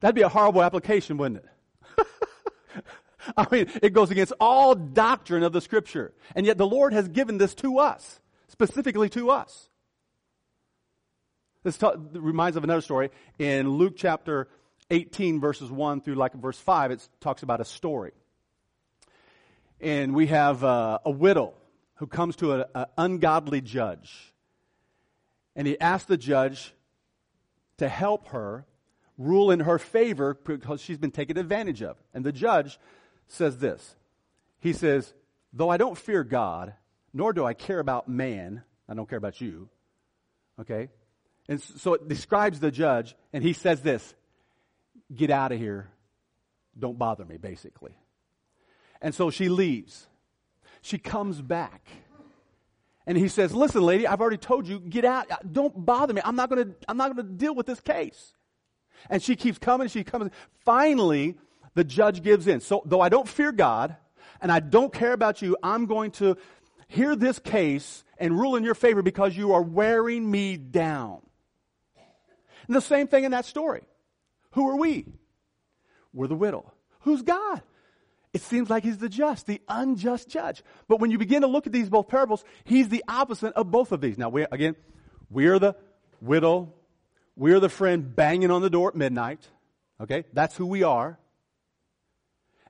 That'd 0.00 0.14
be 0.14 0.22
a 0.22 0.28
horrible 0.30 0.62
application, 0.62 1.18
wouldn't 1.18 1.44
it? 1.44 2.06
I 3.36 3.46
mean, 3.50 3.70
it 3.82 3.92
goes 3.92 4.10
against 4.10 4.32
all 4.40 4.74
doctrine 4.74 5.42
of 5.42 5.52
the 5.52 5.60
scripture. 5.60 6.12
And 6.34 6.46
yet 6.46 6.58
the 6.58 6.66
Lord 6.66 6.92
has 6.92 7.08
given 7.08 7.38
this 7.38 7.54
to 7.56 7.78
us, 7.78 8.20
specifically 8.48 9.08
to 9.10 9.30
us. 9.30 9.68
This 11.64 11.76
t- 11.76 11.88
reminds 12.12 12.56
of 12.56 12.64
another 12.64 12.80
story 12.80 13.10
in 13.38 13.68
Luke 13.68 13.94
chapter 13.96 14.48
18 14.90 15.40
verses 15.40 15.70
1 15.70 16.00
through 16.00 16.14
like 16.14 16.32
verse 16.34 16.58
5. 16.58 16.92
It 16.92 17.08
talks 17.20 17.42
about 17.42 17.60
a 17.60 17.64
story. 17.64 18.12
And 19.80 20.14
we 20.14 20.28
have 20.28 20.64
uh, 20.64 20.98
a 21.04 21.10
widow 21.10 21.54
who 21.96 22.06
comes 22.06 22.36
to 22.36 22.64
an 22.74 22.86
ungodly 22.96 23.60
judge. 23.60 24.32
And 25.54 25.66
he 25.66 25.78
asks 25.80 26.06
the 26.06 26.16
judge 26.16 26.72
to 27.78 27.88
help 27.88 28.28
her 28.28 28.64
rule 29.16 29.50
in 29.50 29.60
her 29.60 29.78
favor 29.78 30.38
because 30.44 30.80
she's 30.80 30.98
been 30.98 31.10
taken 31.10 31.36
advantage 31.36 31.82
of. 31.82 31.96
And 32.14 32.24
the 32.24 32.32
judge 32.32 32.78
says 33.28 33.58
this 33.58 33.94
He 34.60 34.72
says, 34.72 35.14
Though 35.52 35.68
I 35.68 35.76
don't 35.76 35.96
fear 35.96 36.24
God, 36.24 36.74
nor 37.12 37.32
do 37.32 37.44
I 37.44 37.54
care 37.54 37.78
about 37.78 38.08
man, 38.08 38.62
I 38.88 38.94
don't 38.94 39.08
care 39.08 39.18
about 39.18 39.40
you, 39.40 39.68
okay? 40.60 40.88
And 41.48 41.60
so 41.62 41.94
it 41.94 42.08
describes 42.08 42.60
the 42.60 42.70
judge, 42.70 43.16
and 43.32 43.42
he 43.42 43.52
says 43.52 43.82
this 43.82 44.14
Get 45.14 45.30
out 45.30 45.52
of 45.52 45.58
here. 45.58 45.88
Don't 46.78 46.98
bother 46.98 47.24
me, 47.24 47.38
basically. 47.38 47.96
And 49.00 49.14
so 49.14 49.30
she 49.30 49.48
leaves. 49.48 50.06
She 50.80 50.98
comes 50.98 51.40
back. 51.40 51.88
And 53.06 53.16
he 53.16 53.28
says, 53.28 53.54
Listen, 53.54 53.82
lady, 53.82 54.06
I've 54.06 54.20
already 54.20 54.36
told 54.36 54.66
you, 54.66 54.80
get 54.80 55.04
out. 55.04 55.30
Uh, 55.30 55.36
don't 55.50 55.86
bother 55.86 56.12
me. 56.12 56.20
I'm 56.24 56.36
not 56.36 56.50
going 56.50 56.66
to, 56.66 56.74
I'm 56.86 56.98
not 56.98 57.16
to 57.16 57.22
deal 57.22 57.54
with 57.54 57.66
this 57.66 57.80
case. 57.80 58.34
And 59.08 59.22
she 59.22 59.34
keeps 59.34 59.58
coming, 59.58 59.88
she 59.88 60.04
comes. 60.04 60.30
Finally, 60.64 61.38
the 61.78 61.84
judge 61.84 62.22
gives 62.22 62.46
in. 62.46 62.60
So, 62.60 62.82
though 62.84 63.00
I 63.00 63.08
don't 63.08 63.28
fear 63.28 63.52
God 63.52 63.96
and 64.40 64.50
I 64.50 64.60
don't 64.60 64.92
care 64.92 65.12
about 65.12 65.42
you, 65.42 65.56
I'm 65.62 65.86
going 65.86 66.10
to 66.12 66.36
hear 66.88 67.14
this 67.14 67.38
case 67.38 68.02
and 68.18 68.38
rule 68.38 68.56
in 68.56 68.64
your 68.64 68.74
favor 68.74 69.00
because 69.00 69.36
you 69.36 69.52
are 69.52 69.62
wearing 69.62 70.28
me 70.28 70.56
down. 70.56 71.20
And 72.66 72.74
the 72.74 72.80
same 72.80 73.06
thing 73.06 73.24
in 73.24 73.30
that 73.30 73.44
story. 73.44 73.82
Who 74.52 74.68
are 74.68 74.76
we? 74.76 75.06
We're 76.12 76.26
the 76.26 76.34
widow. 76.34 76.72
Who's 77.00 77.22
God? 77.22 77.62
It 78.32 78.42
seems 78.42 78.68
like 78.68 78.82
he's 78.82 78.98
the 78.98 79.08
just, 79.08 79.46
the 79.46 79.62
unjust 79.68 80.28
judge. 80.28 80.62
But 80.88 81.00
when 81.00 81.10
you 81.10 81.18
begin 81.18 81.42
to 81.42 81.46
look 81.46 81.66
at 81.66 81.72
these 81.72 81.88
both 81.88 82.08
parables, 82.08 82.44
he's 82.64 82.88
the 82.88 83.04
opposite 83.08 83.54
of 83.54 83.70
both 83.70 83.92
of 83.92 84.00
these. 84.00 84.18
Now, 84.18 84.28
we, 84.28 84.42
again, 84.50 84.76
we 85.30 85.46
are 85.46 85.58
the 85.58 85.76
widow 86.20 86.74
we're 87.38 87.60
the 87.60 87.68
friend 87.68 88.16
banging 88.16 88.50
on 88.50 88.62
the 88.62 88.68
door 88.68 88.88
at 88.88 88.96
midnight. 88.96 89.46
Okay? 90.00 90.24
That's 90.32 90.56
who 90.56 90.66
we 90.66 90.82
are. 90.82 91.18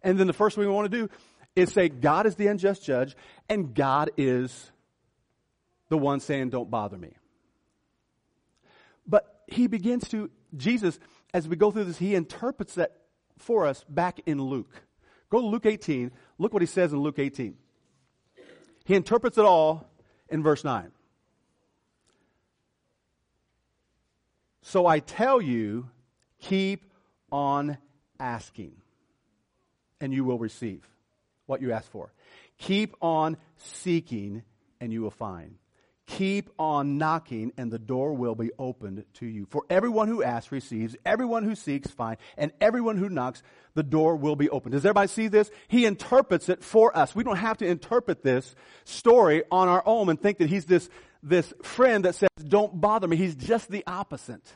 And 0.03 0.19
then 0.19 0.27
the 0.27 0.33
first 0.33 0.57
thing 0.57 0.67
we 0.67 0.73
want 0.73 0.91
to 0.91 0.97
do 0.97 1.11
is 1.57 1.73
say, 1.73 1.89
God 1.89 2.27
is 2.27 2.37
the 2.37 2.47
unjust 2.47 2.85
judge, 2.85 3.17
and 3.49 3.75
God 3.75 4.11
is 4.17 4.71
the 5.89 5.99
one 5.99 6.21
saying, 6.21 6.51
Don't 6.51 6.71
bother 6.71 6.97
me. 6.97 7.15
But 9.07 9.43
he 9.47 9.67
begins 9.67 10.09
to, 10.09 10.31
Jesus, 10.57 10.99
as 11.35 11.49
we 11.49 11.57
go 11.57 11.71
through 11.71 11.85
this, 11.85 11.99
he 11.99 12.15
interprets 12.15 12.75
that 12.75 12.93
for 13.39 13.67
us 13.67 13.85
back 13.89 14.21
in 14.27 14.41
Luke. 14.41 14.83
Go 15.31 15.41
to 15.41 15.47
Luke 15.47 15.67
18. 15.67 16.11
Look 16.39 16.53
what 16.53 16.63
he 16.63 16.67
says 16.67 16.93
in 16.93 17.01
Luke 17.01 17.19
18. 17.19 17.57
He 18.85 18.95
interprets 18.95 19.37
it 19.37 19.45
all 19.45 19.91
in 20.29 20.43
verse 20.43 20.65
9. 20.65 20.91
So 24.63 24.87
I 24.87 25.01
tell 25.01 25.41
you, 25.41 25.89
keep 26.41 26.93
on 27.33 27.79
asking, 28.21 28.73
and 30.01 30.13
you 30.13 30.25
will 30.25 30.39
receive 30.39 30.87
what 31.47 31.63
you 31.63 31.73
ask 31.73 31.91
for. 31.91 32.13
Keep 32.59 32.97
on 33.01 33.37
seeking, 33.57 34.43
and 34.81 34.93
you 34.93 35.03
will 35.03 35.11
find. 35.11 35.57
Keep 36.07 36.51
on 36.59 36.97
knocking, 36.97 37.53
and 37.59 37.71
the 37.71 37.79
door 37.79 38.15
will 38.15 38.35
be 38.35 38.51
opened 38.59 39.05
to 39.15 39.27
you. 39.27 39.47
For 39.51 39.65
everyone 39.69 40.09
who 40.09 40.23
asks 40.23 40.51
receives, 40.51 40.97
everyone 41.05 41.45
who 41.45 41.55
seeks 41.55 41.91
finds, 41.91 42.21
and 42.39 42.51
everyone 42.61 42.97
who 42.97 43.11
knocks, 43.11 43.43
the 43.75 43.83
door 43.83 44.17
will 44.17 44.35
be 44.35 44.49
opened. 44.49 44.73
Does 44.73 44.87
everybody 44.87 45.09
see 45.09 45.29
this? 45.29 45.51
He 45.69 45.85
interprets 45.85 46.49
it 46.49 46.65
for 46.65 46.97
us. 46.97 47.15
We 47.15 47.25
don't 47.25 47.37
have 47.37 47.59
to 47.59 47.67
interpret 47.67 48.23
this 48.23 48.55
story 48.85 49.43
on 49.51 49.69
our 49.69 49.83
own 49.85 50.09
and 50.09 50.21
think 50.21 50.39
that 50.39 50.49
he's 50.49 50.65
this 50.65 50.89
this 51.23 51.53
friend 51.63 52.05
that 52.05 52.15
says, 52.15 52.29
Don't 52.47 52.81
bother 52.81 53.07
me. 53.07 53.17
He's 53.17 53.35
just 53.35 53.71
the 53.71 53.85
opposite. 53.87 54.47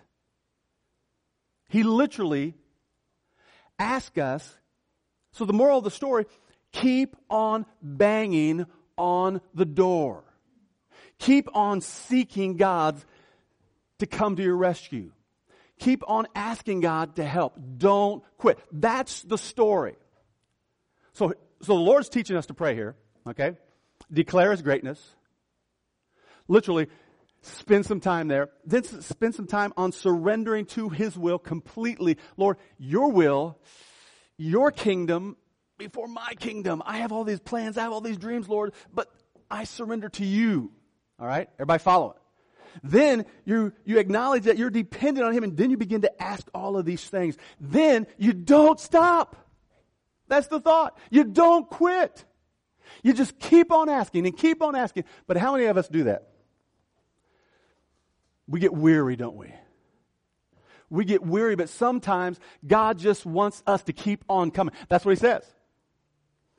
He 1.69 1.83
literally 1.83 2.55
asks 3.79 4.19
us. 4.19 4.57
So, 5.33 5.45
the 5.45 5.53
moral 5.53 5.79
of 5.79 5.85
the 5.85 5.91
story 5.91 6.27
keep 6.73 7.17
on 7.29 7.67
banging 7.83 8.67
on 8.97 9.41
the 9.55 9.65
door. 9.65 10.25
Keep 11.19 11.55
on 11.55 11.81
seeking 11.81 12.57
God 12.57 13.03
to 13.99 14.07
come 14.07 14.37
to 14.37 14.43
your 14.43 14.57
rescue. 14.57 15.13
Keep 15.79 16.03
on 16.09 16.27
asking 16.35 16.81
God 16.81 17.17
to 17.17 17.25
help. 17.25 17.59
Don't 17.77 18.23
quit. 18.39 18.59
That's 18.73 19.23
the 19.23 19.39
story. 19.39 19.97
So, 21.13 21.35
so 21.61 21.75
the 21.75 21.81
Lord's 21.81 22.09
teaching 22.09 22.37
us 22.37 22.47
to 22.47 22.55
pray 22.55 22.75
here, 22.75 22.97
okay? 23.27 23.57
Declare 24.13 24.53
His 24.53 24.63
greatness 24.63 25.15
literally 26.49 26.89
spend 27.41 27.87
some 27.87 28.01
time 28.01 28.29
there. 28.29 28.51
Then 28.65 28.85
spend 28.85 29.35
some 29.35 29.47
time 29.47 29.73
on 29.77 29.93
surrendering 29.93 30.67
to 30.67 30.89
His 30.89 31.17
will 31.17 31.39
completely. 31.39 32.19
Lord, 32.37 32.59
your 32.79 33.11
will, 33.11 33.59
your 34.43 34.71
kingdom 34.71 35.37
before 35.79 36.09
my 36.09 36.35
kingdom. 36.39 36.83
I 36.85 36.99
have 36.99 37.13
all 37.13 37.25
these 37.25 37.41
plans. 37.41 37.79
I 37.79 37.83
have 37.83 37.93
all 37.93 38.01
these 38.01 38.19
dreams, 38.19 38.49
Lord, 38.49 38.73
but 38.93 39.09
I 39.51 39.65
surrender 39.65 40.09
to 40.11 40.25
you. 40.25 40.73
All 41.19 41.27
right? 41.27 41.49
Everybody 41.55 41.83
follow 41.83 42.11
it. 42.13 42.17
Then 42.83 43.27
you, 43.45 43.73
you 43.85 43.99
acknowledge 43.99 44.45
that 44.45 44.57
you're 44.57 44.71
dependent 44.71 45.27
on 45.27 45.33
Him 45.33 45.45
and 45.45 45.57
then 45.57 45.71
you 45.71 45.77
begin 45.77 46.03
to 46.03 46.23
ask 46.23 46.47
all 46.55 46.77
of 46.77 46.85
these 46.85 47.05
things. 47.05 47.37
Then 47.61 48.07
you 48.19 48.33
don't 48.33 48.81
stop. 48.81 49.37
That's 50.29 50.47
the 50.47 50.61
thought. 50.61 50.99
You 51.11 51.25
don't 51.25 51.69
quit. 51.69 52.25
You 53.03 53.13
just 53.13 53.39
keep 53.39 53.71
on 53.71 53.89
asking 53.89 54.27
and 54.27 54.37
keep 54.37 54.63
on 54.63 54.75
asking. 54.75 55.05
But 55.27 55.37
how 55.37 55.53
many 55.53 55.67
of 55.67 55.77
us 55.77 55.89
do 55.89 56.05
that? 56.05 56.29
We 58.49 58.59
get 58.61 58.73
weary, 58.73 59.17
don't 59.17 59.37
we? 59.37 59.53
We 60.93 61.07
get 61.07 61.25
weary, 61.25 61.57
but 61.57 61.71
sometimes 61.71 62.39
God 62.67 62.99
just 62.99 63.25
wants 63.25 63.63
us 63.67 63.83
to 63.85 63.95
keep 63.95 64.27
on 64.29 64.51
coming. 64.51 64.75
That's 64.91 65.07
what 65.07 65.13
He 65.13 65.17
says. 65.17 65.43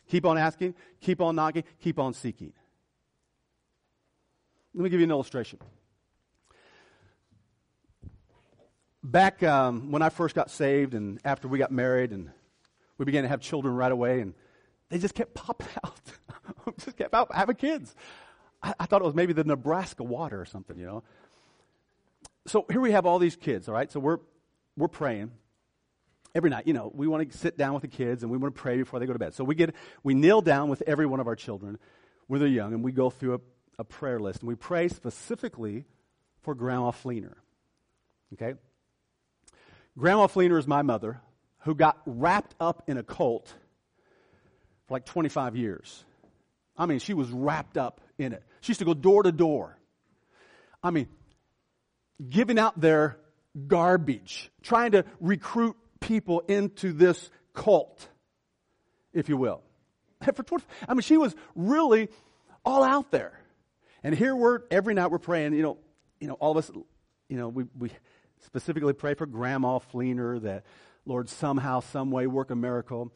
Keep 0.10 0.26
on 0.26 0.40
asking, 0.40 0.74
keep 1.02 1.22
on 1.22 1.36
knocking, 1.36 1.64
keep 1.80 2.00
on 2.00 2.16
seeking. 2.16 2.52
Let 4.74 4.86
me 4.86 4.90
give 4.90 5.00
you 5.00 5.04
an 5.04 5.12
illustration. 5.12 5.60
Back 9.04 9.44
um, 9.44 9.92
when 9.92 10.02
I 10.02 10.10
first 10.10 10.34
got 10.34 10.50
saved 10.50 10.96
and 10.96 11.20
after 11.24 11.48
we 11.48 11.60
got 11.60 11.72
married 11.72 12.12
and 12.12 12.32
we 12.98 13.06
began 13.06 13.22
to 13.22 13.30
have 13.30 13.40
children 13.40 13.76
right 13.76 13.92
away, 13.92 14.22
and 14.22 14.34
they 14.90 14.98
just 14.98 15.14
kept 15.14 15.34
popping 15.36 15.68
out. 15.84 16.02
just 16.80 16.98
kept 16.98 17.14
out 17.14 17.32
having 17.36 17.56
kids. 17.56 17.94
I, 18.64 18.74
I 18.80 18.86
thought 18.88 19.04
it 19.04 19.06
was 19.06 19.14
maybe 19.14 19.34
the 19.34 19.44
Nebraska 19.44 20.04
water 20.04 20.42
or 20.42 20.46
something, 20.46 20.76
you 20.80 20.88
know 20.88 21.04
so 22.46 22.66
here 22.70 22.82
we 22.82 22.92
have 22.92 23.06
all 23.06 23.20
these 23.20 23.36
kids, 23.36 23.68
all 23.68 23.74
right? 23.74 23.92
So 23.92 24.00
we're, 24.00 24.20
we're 24.76 24.88
praying 24.88 25.32
every 26.36 26.50
night. 26.50 26.68
You 26.68 26.74
know, 26.74 26.92
we 26.94 27.08
want 27.08 27.30
to 27.30 27.38
sit 27.38 27.58
down 27.58 27.74
with 27.74 27.82
the 27.82 27.88
kids 27.88 28.24
and 28.24 28.32
we 28.32 28.38
want 28.38 28.56
to 28.56 28.62
pray 28.62 28.78
before 28.78 29.00
they 29.00 29.06
go 29.06 29.14
to 29.14 29.20
bed. 29.20 29.34
So 29.34 29.44
we 29.44 29.56
get, 29.56 29.74
we 30.04 30.14
kneel 30.14 30.42
down 30.42 30.70
with 30.70 30.84
every 30.86 31.06
one 31.06 31.20
of 31.20 31.28
our 31.28 31.36
children 31.36 31.78
when 32.28 32.40
they're 32.40 32.50
young 32.50 32.74
and 32.74 32.84
we 32.84 32.92
go 32.92 33.10
through 33.10 33.36
a, 33.36 33.40
a 33.80 33.84
prayer 33.84 34.20
list 34.20 34.42
and 34.42 34.48
we 34.48 34.56
pray 34.56 34.88
specifically 34.88 35.86
for 36.42 36.56
Grandma 36.56 36.92
Fleener. 36.92 37.36
Okay? 38.34 38.56
Grandma 39.98 40.28
Fleener 40.28 40.58
is 40.58 40.68
my 40.68 40.82
mother 40.82 41.22
who 41.60 41.76
got 41.76 42.02
wrapped 42.06 42.56
up 42.60 42.84
in 42.88 42.98
a 42.98 43.04
cult 43.04 43.54
for 44.88 44.96
like 44.96 45.06
25 45.06 45.56
years. 45.56 46.04
I 46.78 46.88
mean, 46.88 47.00
she 47.00 47.14
was 47.14 47.30
wrapped 47.30 47.78
up 47.78 48.02
in 48.18 48.34
it. 48.34 48.44
She 48.62 48.72
used 48.72 48.80
to 48.80 48.86
go 48.86 48.94
door 48.94 49.24
to 49.24 49.32
door. 49.32 49.78
I 50.82 50.90
mean, 50.90 51.08
giving 52.30 52.60
out 52.60 52.80
their 52.80 53.18
garbage, 53.68 54.52
trying 54.62 54.92
to 54.92 55.06
recruit 55.20 55.76
people 56.00 56.42
into 56.42 56.94
this 56.94 57.30
cult, 57.54 58.08
if 59.14 59.30
you 59.30 59.38
will. 59.38 59.62
For 60.36 60.44
20, 60.44 60.64
I 60.88 60.94
mean, 60.94 61.02
she 61.02 61.18
was 61.18 61.36
really 61.56 62.10
all 62.66 62.84
out 62.84 63.12
there. 63.12 63.40
And 64.04 64.16
here 64.16 64.36
we're, 64.36 64.62
every 64.70 64.94
night 64.94 65.12
we're 65.12 65.20
praying, 65.20 65.54
you 65.54 65.64
know, 65.64 65.78
you 66.20 66.28
know, 66.28 66.34
all 66.36 66.52
of 66.52 66.58
us, 66.58 66.72
you 67.30 67.38
know, 67.38 67.50
we, 67.50 67.66
we 67.78 67.92
specifically 68.46 68.94
pray 68.94 69.14
for 69.14 69.26
Grandma 69.26 69.80
Fleener 69.94 70.42
that, 70.42 70.64
Lord, 71.06 71.30
somehow, 71.30 71.82
some 71.82 72.12
way 72.12 72.28
work 72.28 72.52
a 72.52 72.56
miracle 72.56 73.12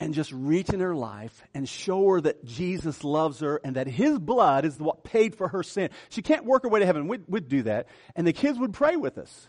and 0.00 0.14
just 0.14 0.32
reach 0.32 0.70
in 0.70 0.80
her 0.80 0.94
life 0.94 1.42
and 1.52 1.68
show 1.68 2.08
her 2.08 2.20
that 2.22 2.44
Jesus 2.44 3.04
loves 3.04 3.40
her 3.40 3.60
and 3.62 3.76
that 3.76 3.86
his 3.86 4.18
blood 4.18 4.64
is 4.64 4.78
what 4.78 5.04
paid 5.04 5.36
for 5.36 5.48
her 5.48 5.62
sin. 5.62 5.90
She 6.08 6.22
can't 6.22 6.46
work 6.46 6.62
her 6.62 6.70
way 6.70 6.80
to 6.80 6.86
heaven. 6.86 7.06
We'd, 7.06 7.24
we'd 7.28 7.48
do 7.48 7.62
that. 7.64 7.86
And 8.16 8.26
the 8.26 8.32
kids 8.32 8.58
would 8.58 8.72
pray 8.72 8.96
with 8.96 9.18
us. 9.18 9.46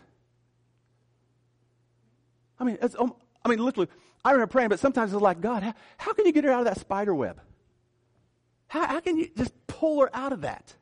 I 2.60 2.64
mean, 2.64 2.78
um, 2.98 3.14
I 3.44 3.48
mean, 3.48 3.58
literally, 3.58 3.88
I 4.24 4.32
remember 4.32 4.52
praying, 4.52 4.68
but 4.68 4.78
sometimes 4.78 5.12
it's 5.12 5.22
like, 5.22 5.40
God, 5.40 5.62
how, 5.62 5.74
how 5.96 6.12
can 6.12 6.26
you 6.26 6.32
get 6.32 6.44
her 6.44 6.50
out 6.50 6.60
of 6.60 6.66
that 6.66 6.78
spider 6.78 7.14
web? 7.14 7.40
How, 8.68 8.86
how 8.86 9.00
can 9.00 9.16
you 9.16 9.30
just 9.36 9.52
pull 9.66 10.00
her 10.02 10.10
out 10.14 10.32
of 10.32 10.42
that? 10.42 10.74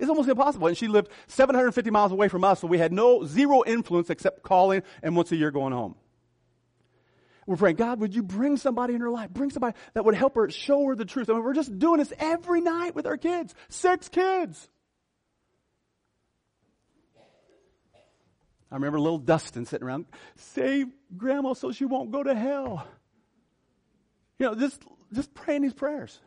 It's 0.00 0.08
almost 0.08 0.28
impossible. 0.28 0.66
And 0.66 0.76
she 0.76 0.88
lived 0.88 1.10
750 1.28 1.90
miles 1.90 2.10
away 2.10 2.28
from 2.28 2.42
us, 2.42 2.60
so 2.60 2.66
we 2.66 2.78
had 2.78 2.92
no 2.92 3.24
zero 3.24 3.62
influence 3.64 4.10
except 4.10 4.42
calling 4.42 4.82
and 5.02 5.14
once 5.14 5.30
a 5.30 5.36
year 5.36 5.50
going 5.50 5.72
home. 5.72 5.94
We're 7.50 7.56
praying, 7.56 7.74
God, 7.74 7.98
would 7.98 8.14
you 8.14 8.22
bring 8.22 8.56
somebody 8.58 8.94
in 8.94 9.00
her 9.00 9.10
life? 9.10 9.30
Bring 9.30 9.50
somebody 9.50 9.76
that 9.94 10.04
would 10.04 10.14
help 10.14 10.36
her, 10.36 10.48
show 10.50 10.86
her 10.86 10.94
the 10.94 11.04
truth. 11.04 11.28
I 11.28 11.32
mean, 11.32 11.42
we're 11.42 11.52
just 11.52 11.76
doing 11.80 11.98
this 11.98 12.12
every 12.20 12.60
night 12.60 12.94
with 12.94 13.06
our 13.06 13.16
kids. 13.16 13.56
Six 13.68 14.08
kids. 14.08 14.68
I 18.70 18.76
remember 18.76 19.00
little 19.00 19.18
Dustin 19.18 19.66
sitting 19.66 19.84
around, 19.84 20.04
save 20.36 20.86
grandma 21.16 21.54
so 21.54 21.72
she 21.72 21.84
won't 21.84 22.12
go 22.12 22.22
to 22.22 22.36
hell. 22.36 22.86
You 24.38 24.46
know, 24.46 24.54
just, 24.54 24.80
just 25.12 25.34
praying 25.34 25.62
these 25.62 25.74
prayers. 25.74 26.20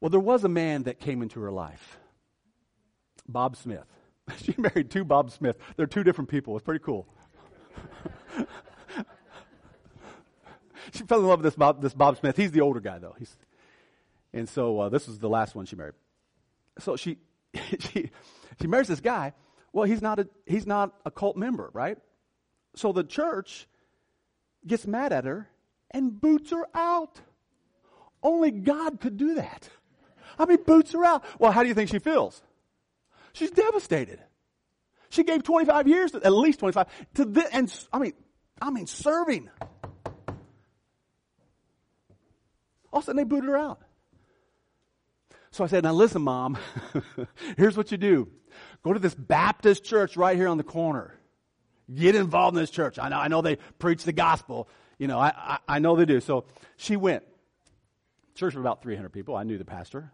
Well, 0.00 0.10
there 0.10 0.20
was 0.20 0.44
a 0.44 0.48
man 0.48 0.84
that 0.84 1.00
came 1.00 1.20
into 1.20 1.40
her 1.40 1.50
life, 1.50 1.98
Bob 3.28 3.56
Smith. 3.56 3.88
She 4.36 4.54
married 4.56 4.92
two 4.92 5.02
Bob 5.02 5.32
Smith. 5.32 5.58
They're 5.76 5.88
two 5.88 6.04
different 6.04 6.30
people. 6.30 6.56
It's 6.56 6.64
pretty 6.64 6.82
cool. 6.82 7.08
She 10.92 11.04
fell 11.04 11.20
in 11.20 11.26
love 11.26 11.40
with 11.40 11.44
this 11.44 11.56
Bob, 11.56 11.82
this 11.82 11.94
Bob 11.94 12.18
Smith. 12.18 12.36
He's 12.36 12.52
the 12.52 12.60
older 12.60 12.80
guy, 12.80 12.98
though. 12.98 13.14
He's, 13.18 13.36
and 14.32 14.48
so 14.48 14.80
uh, 14.80 14.88
this 14.88 15.06
was 15.06 15.18
the 15.18 15.28
last 15.28 15.54
one 15.54 15.66
she 15.66 15.76
married. 15.76 15.94
So 16.78 16.96
she, 16.96 17.18
she, 17.78 18.10
she 18.60 18.66
marries 18.66 18.88
this 18.88 19.00
guy. 19.00 19.32
Well, 19.72 19.84
he's 19.84 20.02
not 20.02 20.18
a, 20.20 20.28
he's 20.46 20.66
not 20.66 20.94
a 21.04 21.10
cult 21.10 21.36
member, 21.36 21.70
right? 21.72 21.98
So 22.76 22.92
the 22.92 23.04
church 23.04 23.66
gets 24.66 24.86
mad 24.86 25.12
at 25.12 25.24
her 25.24 25.48
and 25.90 26.20
boots 26.20 26.50
her 26.50 26.66
out. 26.74 27.20
Only 28.22 28.50
God 28.50 29.00
could 29.00 29.16
do 29.16 29.34
that. 29.34 29.68
I 30.38 30.46
mean, 30.46 30.62
boots 30.64 30.92
her 30.92 31.04
out. 31.04 31.24
Well, 31.38 31.52
how 31.52 31.62
do 31.62 31.68
you 31.68 31.74
think 31.74 31.90
she 31.90 31.98
feels? 31.98 32.42
She's 33.32 33.50
devastated. 33.50 34.20
She 35.14 35.22
gave 35.22 35.44
25 35.44 35.86
years, 35.86 36.12
at 36.12 36.32
least 36.32 36.58
25, 36.58 36.88
to 37.14 37.24
this, 37.24 37.48
and 37.52 37.72
I 37.92 38.00
mean, 38.00 38.14
I 38.60 38.70
mean, 38.70 38.88
serving. 38.88 39.48
All 42.92 42.98
of 42.98 43.02
a 43.02 43.06
sudden, 43.06 43.18
they 43.18 43.24
booted 43.24 43.48
her 43.48 43.56
out. 43.56 43.80
So 45.52 45.62
I 45.62 45.68
said, 45.68 45.84
now 45.84 45.92
listen, 45.92 46.20
mom, 46.20 46.58
here's 47.56 47.76
what 47.76 47.92
you 47.92 47.96
do. 47.96 48.28
Go 48.82 48.92
to 48.92 48.98
this 48.98 49.14
Baptist 49.14 49.84
church 49.84 50.16
right 50.16 50.36
here 50.36 50.48
on 50.48 50.56
the 50.56 50.64
corner. 50.64 51.14
Get 51.94 52.16
involved 52.16 52.56
in 52.56 52.62
this 52.62 52.70
church. 52.70 52.98
I 52.98 53.08
know, 53.08 53.18
I 53.18 53.28
know 53.28 53.40
they 53.40 53.58
preach 53.78 54.02
the 54.02 54.12
gospel. 54.12 54.68
You 54.98 55.06
know, 55.06 55.20
I, 55.20 55.32
I, 55.36 55.58
I 55.76 55.78
know 55.78 55.94
they 55.94 56.06
do. 56.06 56.20
So 56.20 56.46
she 56.76 56.96
went. 56.96 57.22
Church 58.34 58.54
of 58.54 58.60
about 58.60 58.82
300 58.82 59.10
people. 59.10 59.36
I 59.36 59.44
knew 59.44 59.58
the 59.58 59.64
pastor. 59.64 60.10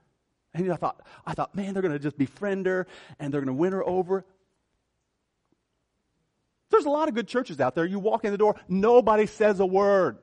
And 0.53 0.71
I 0.71 0.77
thought, 0.77 1.01
I 1.25 1.33
thought, 1.33 1.55
man, 1.55 1.73
they're 1.73 1.83
going 1.83 1.95
to 1.95 1.99
just 1.99 2.19
befriend 2.19 2.67
her 2.67 2.87
and 3.19 3.33
they're 3.33 3.41
going 3.41 3.57
to 3.57 3.59
win 3.59 3.73
her 3.73 3.87
over. 3.87 4.27
There's 6.71 6.87
a 6.87 6.91
lot 6.91 7.09
of 7.09 7.15
good 7.15 7.29
churches 7.29 7.61
out 7.61 7.75
there. 7.75 7.85
You 7.85 7.99
walk 7.99 8.25
in 8.25 8.33
the 8.33 8.39
door, 8.39 8.57
nobody 8.69 9.27
says 9.27 9.61
a 9.61 9.67
word. 9.67 10.19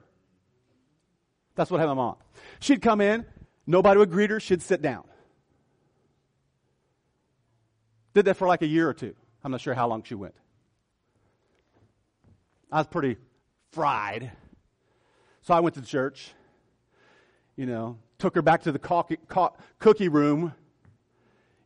That's 1.56 1.70
what 1.70 1.80
happened 1.80 1.92
to 1.92 1.96
my 1.96 2.04
mom. 2.04 2.16
She'd 2.60 2.82
come 2.82 3.02
in, 3.02 3.26
Nobody 3.68 4.00
would 4.00 4.10
greet 4.10 4.30
her. 4.30 4.40
She'd 4.40 4.62
sit 4.62 4.82
down. 4.82 5.04
Did 8.14 8.26
that 8.26 8.36
for 8.36 8.48
like 8.48 8.62
a 8.62 8.68
year 8.68 8.88
or 8.88 8.94
two. 8.94 9.14
I'm 9.44 9.52
not 9.52 9.62
sure 9.62 9.74
how 9.74 9.88
long 9.88 10.04
she 10.04 10.16
went. 10.16 10.34
I 12.72 12.78
was 12.78 12.88
pretty 12.88 13.18
fried. 13.72 14.32
So 15.42 15.54
I 15.54 15.60
went 15.60 15.76
to 15.76 15.82
church, 15.82 16.32
you 17.56 17.66
know, 17.66 18.00
took 18.18 18.36
her 18.36 18.42
back 18.42 18.64
to 18.64 18.72
the 18.72 18.80
cookie 19.80 20.10
room, 20.10 20.54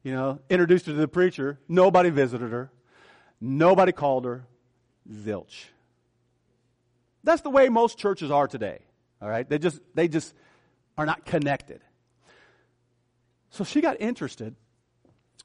you 0.04 0.12
know, 0.12 0.40
introduced 0.50 0.88
her 0.88 0.92
to 0.92 0.98
the 0.98 1.08
preacher. 1.08 1.60
Nobody 1.68 2.10
visited 2.10 2.52
her. 2.52 2.72
Nobody 3.40 3.92
called 3.92 4.26
her. 4.26 4.46
Zilch. 5.10 5.66
That's 7.24 7.42
the 7.42 7.50
way 7.50 7.70
most 7.70 7.98
churches 7.98 8.32
are 8.32 8.48
today. 8.48 8.80
All 9.22 9.30
right? 9.30 9.48
They 9.48 9.60
just, 9.60 9.80
they 9.94 10.08
just 10.08 10.34
are 10.98 11.06
not 11.06 11.26
connected. 11.26 11.82
So 13.52 13.64
she 13.64 13.82
got 13.82 14.00
interested. 14.02 14.56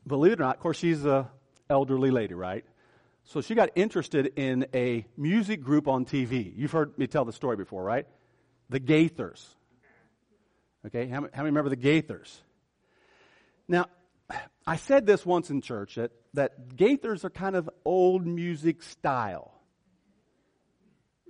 Believe 0.06 0.32
it 0.32 0.40
or 0.40 0.44
not, 0.44 0.56
of 0.56 0.62
course, 0.62 0.78
she's 0.78 1.04
a 1.04 1.30
elderly 1.68 2.10
lady, 2.10 2.34
right? 2.34 2.64
So 3.24 3.40
she 3.40 3.56
got 3.56 3.70
interested 3.74 4.32
in 4.36 4.66
a 4.72 5.04
music 5.16 5.60
group 5.60 5.88
on 5.88 6.04
TV. 6.04 6.52
You've 6.56 6.70
heard 6.70 6.96
me 6.96 7.08
tell 7.08 7.24
the 7.24 7.32
story 7.32 7.56
before, 7.56 7.82
right? 7.82 8.06
The 8.70 8.78
Gaithers. 8.78 9.44
Okay, 10.86 11.08
how, 11.08 11.22
how 11.32 11.42
many 11.42 11.46
remember 11.46 11.70
the 11.70 11.76
Gaithers? 11.76 12.36
Now, 13.66 13.86
I 14.66 14.76
said 14.76 15.06
this 15.06 15.24
once 15.24 15.50
in 15.50 15.60
church 15.60 15.94
that, 15.94 16.10
that 16.34 16.76
Gaithers 16.76 17.24
are 17.24 17.30
kind 17.30 17.54
of 17.54 17.70
old 17.84 18.26
music 18.26 18.82
style. 18.82 19.52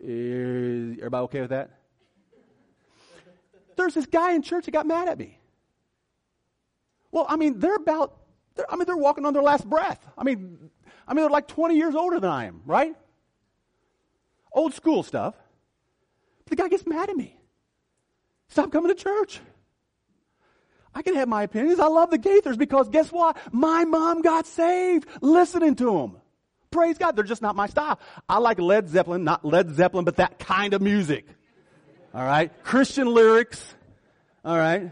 Is 0.02 0.96
everybody 0.98 1.24
okay 1.24 1.40
with 1.42 1.50
that? 1.50 1.70
There's 3.76 3.94
this 3.94 4.06
guy 4.06 4.32
in 4.32 4.42
church 4.42 4.64
that 4.64 4.70
got 4.70 4.86
mad 4.86 5.08
at 5.08 5.18
me. 5.18 5.38
Well, 7.12 7.26
I 7.28 7.36
mean, 7.36 7.58
they're 7.58 7.74
about, 7.74 8.16
they're, 8.54 8.70
I 8.70 8.76
mean, 8.76 8.86
they're 8.86 8.96
walking 8.96 9.26
on 9.26 9.34
their 9.34 9.42
last 9.42 9.68
breath. 9.68 10.06
I 10.16 10.24
mean, 10.24 10.70
I 11.06 11.12
mean, 11.12 11.22
they're 11.22 11.30
like 11.30 11.48
20 11.48 11.76
years 11.76 11.94
older 11.94 12.18
than 12.18 12.30
I 12.30 12.46
am, 12.46 12.62
right? 12.64 12.94
Old 14.52 14.72
school 14.72 15.02
stuff. 15.02 15.34
But 16.44 16.56
the 16.56 16.62
guy 16.62 16.68
gets 16.68 16.86
mad 16.86 17.10
at 17.10 17.16
me. 17.16 17.38
Stop 18.48 18.72
coming 18.72 18.94
to 18.94 19.02
church. 19.02 19.40
I 20.96 21.02
can 21.02 21.14
have 21.14 21.28
my 21.28 21.42
opinions. 21.42 21.78
I 21.78 21.88
love 21.88 22.10
the 22.10 22.18
Gaithers 22.18 22.56
because 22.56 22.88
guess 22.88 23.12
what? 23.12 23.36
My 23.52 23.84
mom 23.84 24.22
got 24.22 24.46
saved 24.46 25.06
listening 25.20 25.74
to 25.74 25.84
them. 25.84 26.16
Praise 26.70 26.96
God. 26.96 27.14
They're 27.14 27.22
just 27.22 27.42
not 27.42 27.54
my 27.54 27.66
style. 27.66 28.00
I 28.26 28.38
like 28.38 28.58
Led 28.58 28.88
Zeppelin, 28.88 29.22
not 29.22 29.44
Led 29.44 29.74
Zeppelin, 29.74 30.06
but 30.06 30.16
that 30.16 30.38
kind 30.38 30.72
of 30.72 30.80
music. 30.80 31.26
All 32.14 32.24
right. 32.24 32.50
Christian 32.64 33.08
lyrics. 33.08 33.74
All 34.42 34.56
right. 34.56 34.90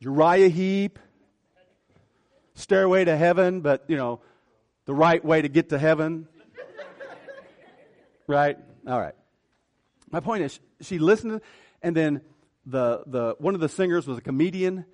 Uriah 0.00 0.48
Heep, 0.48 0.98
Stairway 2.54 3.04
to 3.04 3.16
Heaven, 3.16 3.60
but, 3.60 3.84
you 3.86 3.96
know, 3.96 4.18
the 4.86 4.94
right 4.94 5.24
way 5.24 5.42
to 5.42 5.48
get 5.48 5.68
to 5.68 5.78
heaven. 5.78 6.26
right? 8.26 8.58
All 8.88 8.98
right. 8.98 9.14
My 10.10 10.18
point 10.18 10.42
is, 10.42 10.58
she 10.80 10.98
listened, 10.98 11.40
and 11.82 11.94
then 11.94 12.22
the, 12.66 13.02
the, 13.06 13.36
one 13.38 13.54
of 13.54 13.60
the 13.60 13.68
singers 13.68 14.06
was 14.06 14.18
a 14.18 14.20
comedian, 14.20 14.84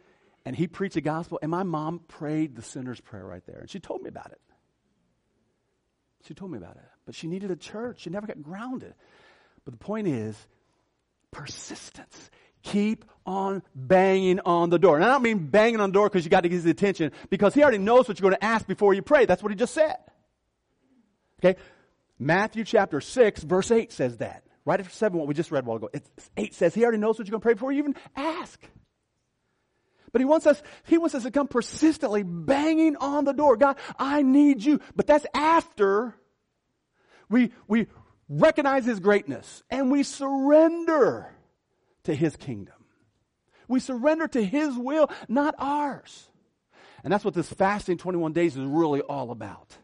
and 0.45 0.55
he 0.55 0.67
preached 0.67 0.95
the 0.95 1.01
gospel, 1.01 1.39
and 1.43 1.51
my 1.51 1.63
mom 1.63 2.01
prayed 2.07 2.55
the 2.55 2.63
sinner's 2.63 3.01
prayer 3.01 3.25
right 3.25 3.45
there. 3.47 3.59
And 3.59 3.71
she 3.71 3.81
told 3.81 4.03
me 4.03 4.09
about 4.09 4.31
it. 4.33 4.41
She 6.27 6.35
told 6.35 6.51
me 6.51 6.59
about 6.59 6.77
it. 6.77 6.83
But 7.05 7.15
she 7.15 7.27
needed 7.27 7.51
a 7.51 7.57
church. 7.57 8.01
She 8.01 8.11
never 8.11 8.27
got 8.27 8.43
grounded. 8.43 8.95
But 9.65 9.73
the 9.73 9.79
point 9.79 10.09
is, 10.09 10.37
persistence. 11.31 12.31
Keep 12.63 13.05
on 13.25 13.63
banging 13.75 14.41
on 14.41 14.71
the 14.71 14.79
door. 14.79 14.97
And 14.97 15.05
I 15.05 15.09
don't 15.13 15.23
mean 15.23 15.47
banging 15.47 15.81
on 15.81 15.91
the 15.91 15.95
door 15.95 16.09
because 16.09 16.25
you 16.25 16.31
got 16.31 16.41
to 16.41 16.49
get 16.49 16.57
his 16.57 16.67
attention, 16.67 17.13
because 17.31 17.55
he 17.55 17.63
already 17.63 17.79
knows 17.79 18.09
what 18.09 18.19
you're 18.19 18.29
going 18.29 18.41
to 18.41 18.45
ask 18.45 18.67
before 18.67 18.95
you 18.95 19.03
pray. 19.03 19.25
That's 19.25 19.43
what 19.43 19.53
he 19.53 19.57
just 19.57 19.75
said. 19.75 19.97
Okay? 21.41 21.59
Matthew 22.19 22.65
chapter 22.65 23.01
6, 23.01 23.43
verse 23.43 23.71
8 23.71 23.93
says 23.93 24.17
that. 24.19 24.43
Right 24.67 24.79
after 24.79 24.93
7, 24.93 25.19
what 25.19 25.27
we 25.27 25.33
just 25.33 25.51
read 25.51 25.65
a 25.65 25.67
while 25.67 25.79
ago. 25.79 25.89
It's 25.95 26.11
8 26.37 26.53
says 26.53 26.75
he 26.75 26.83
already 26.83 26.99
knows 26.99 27.19
what 27.19 27.27
you're 27.27 27.33
going 27.33 27.41
to 27.41 27.45
pray 27.45 27.55
before 27.55 27.73
you 27.73 27.79
even 27.79 27.95
ask. 28.15 28.61
But 30.13 30.21
he 30.21 30.27
wants 30.27 30.47
us, 30.47 30.63
he 30.85 30.99
wants 30.99 31.15
us 31.15 31.23
to 31.23 31.31
come 31.31 31.49
persistently 31.49 32.23
banging 32.23 32.97
on 32.97 33.25
the 33.25 33.33
door. 33.33 33.57
God, 33.57 33.79
I 33.99 34.23
need 34.23 34.63
you. 34.63 34.81
But 34.95 35.07
that's 35.07 35.27
after 35.33 36.15
we, 37.31 37.53
we 37.67 37.87
recognize 38.29 38.85
his 38.85 39.01
greatness 39.01 39.63
and 39.71 39.91
we 39.91 40.03
surrender 40.03 41.31
to 42.07 42.15
His 42.15 42.37
kingdom. 42.37 42.75
We 43.69 43.81
surrender 43.81 44.27
to 44.29 44.45
His 44.45 44.77
will, 44.77 45.11
not 45.29 45.55
ours. 45.59 46.29
And 47.05 47.13
that's 47.13 47.25
what 47.25 47.35
this 47.35 47.53
fasting 47.53 47.99
21 47.99 48.33
days 48.33 48.57
is 48.57 48.65
really 48.65 49.01
all 49.03 49.31
about. 49.31 49.77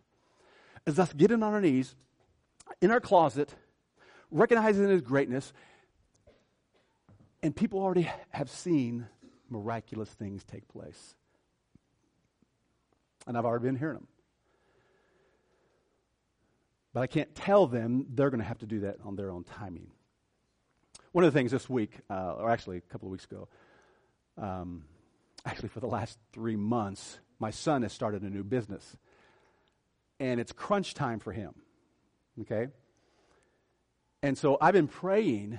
Is 0.86 0.98
us 0.98 1.12
getting 1.12 1.42
on 1.42 1.52
our 1.52 1.60
knees 1.60 1.94
in 2.80 2.90
our 2.90 3.00
closet, 3.00 3.54
recognizing 4.32 4.88
His 4.88 5.02
greatness, 5.02 5.52
and 7.42 7.54
people 7.54 7.80
already 7.80 8.10
have 8.30 8.50
seen 8.50 9.06
miraculous 9.48 10.08
things 10.08 10.42
take 10.44 10.66
place. 10.68 11.14
And 13.26 13.38
I've 13.38 13.44
already 13.44 13.64
been 13.64 13.76
hearing 13.76 13.98
them. 13.98 14.08
But 16.92 17.02
I 17.02 17.06
can't 17.06 17.34
tell 17.34 17.66
them 17.66 18.06
they're 18.10 18.30
going 18.30 18.40
to 18.40 18.46
have 18.46 18.58
to 18.58 18.66
do 18.66 18.80
that 18.80 18.96
on 19.04 19.16
their 19.16 19.30
own 19.30 19.44
timing. 19.44 19.90
One 21.12 21.24
of 21.24 21.32
the 21.32 21.38
things 21.38 21.52
this 21.52 21.68
week, 21.68 21.98
uh, 22.10 22.34
or 22.38 22.50
actually 22.50 22.78
a 22.78 22.80
couple 22.80 23.08
of 23.08 23.12
weeks 23.12 23.24
ago, 23.24 23.48
um, 24.38 24.84
actually 25.44 25.68
for 25.68 25.80
the 25.80 25.86
last 25.86 26.18
three 26.32 26.56
months, 26.56 27.18
my 27.38 27.50
son 27.50 27.82
has 27.82 27.92
started 27.92 28.22
a 28.22 28.30
new 28.30 28.42
business. 28.42 28.96
And 30.20 30.40
it's 30.40 30.52
crunch 30.52 30.94
time 30.94 31.18
for 31.18 31.32
him. 31.32 31.54
Okay? 32.42 32.68
And 34.22 34.38
so 34.38 34.56
I've 34.60 34.74
been 34.74 34.88
praying 34.88 35.58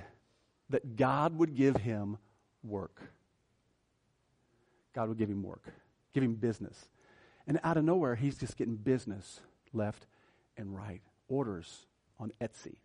that 0.70 0.96
God 0.96 1.36
would 1.38 1.54
give 1.54 1.76
him 1.76 2.16
work. 2.62 3.00
God 4.94 5.08
would 5.08 5.18
give 5.18 5.28
him 5.28 5.42
work, 5.42 5.64
give 6.14 6.22
him 6.22 6.34
business. 6.34 6.88
And 7.46 7.60
out 7.62 7.76
of 7.76 7.84
nowhere, 7.84 8.14
he's 8.14 8.38
just 8.38 8.56
getting 8.56 8.76
business 8.76 9.40
left 9.72 10.06
and 10.56 10.74
right. 10.74 11.02
Orders 11.28 11.86
on 12.18 12.32
Etsy 12.40 12.76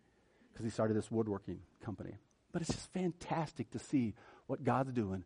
because 0.52 0.64
he 0.64 0.70
started 0.70 0.96
this 0.96 1.10
woodworking 1.10 1.60
company. 1.84 2.18
But 2.52 2.62
it's 2.62 2.72
just 2.72 2.92
fantastic 2.92 3.70
to 3.70 3.78
see 3.78 4.14
what 4.46 4.64
God's 4.64 4.92
doing 4.92 5.24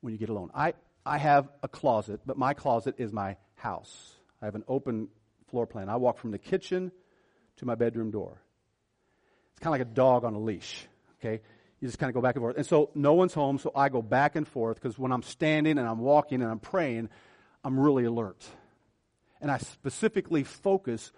when 0.00 0.12
you 0.12 0.18
get 0.18 0.30
alone. 0.30 0.50
I, 0.54 0.74
I 1.04 1.18
have 1.18 1.48
a 1.62 1.68
closet, 1.68 2.20
but 2.24 2.38
my 2.38 2.54
closet 2.54 2.94
is 2.98 3.12
my 3.12 3.36
house. 3.56 4.14
I 4.40 4.46
have 4.46 4.54
an 4.54 4.64
open 4.66 5.08
floor 5.48 5.66
plan. 5.66 5.88
I 5.88 5.96
walk 5.96 6.18
from 6.18 6.30
the 6.30 6.38
kitchen 6.38 6.92
to 7.56 7.66
my 7.66 7.74
bedroom 7.74 8.10
door. 8.10 8.40
It's 9.60 9.64
kind 9.64 9.74
of 9.74 9.80
like 9.80 9.92
a 9.92 9.94
dog 9.94 10.24
on 10.24 10.32
a 10.32 10.38
leash, 10.38 10.86
okay? 11.18 11.42
You 11.80 11.88
just 11.88 11.98
kind 11.98 12.08
of 12.08 12.14
go 12.14 12.22
back 12.22 12.34
and 12.34 12.42
forth. 12.42 12.56
And 12.56 12.64
so 12.64 12.88
no 12.94 13.12
one's 13.12 13.34
home, 13.34 13.58
so 13.58 13.70
I 13.76 13.90
go 13.90 14.00
back 14.00 14.34
and 14.34 14.48
forth 14.48 14.80
because 14.80 14.98
when 14.98 15.12
I'm 15.12 15.22
standing 15.22 15.76
and 15.76 15.86
I'm 15.86 15.98
walking 15.98 16.40
and 16.40 16.50
I'm 16.50 16.60
praying, 16.60 17.10
I'm 17.62 17.78
really 17.78 18.06
alert. 18.06 18.42
And 19.38 19.50
I 19.50 19.58
specifically 19.58 20.44
focus 20.44 21.12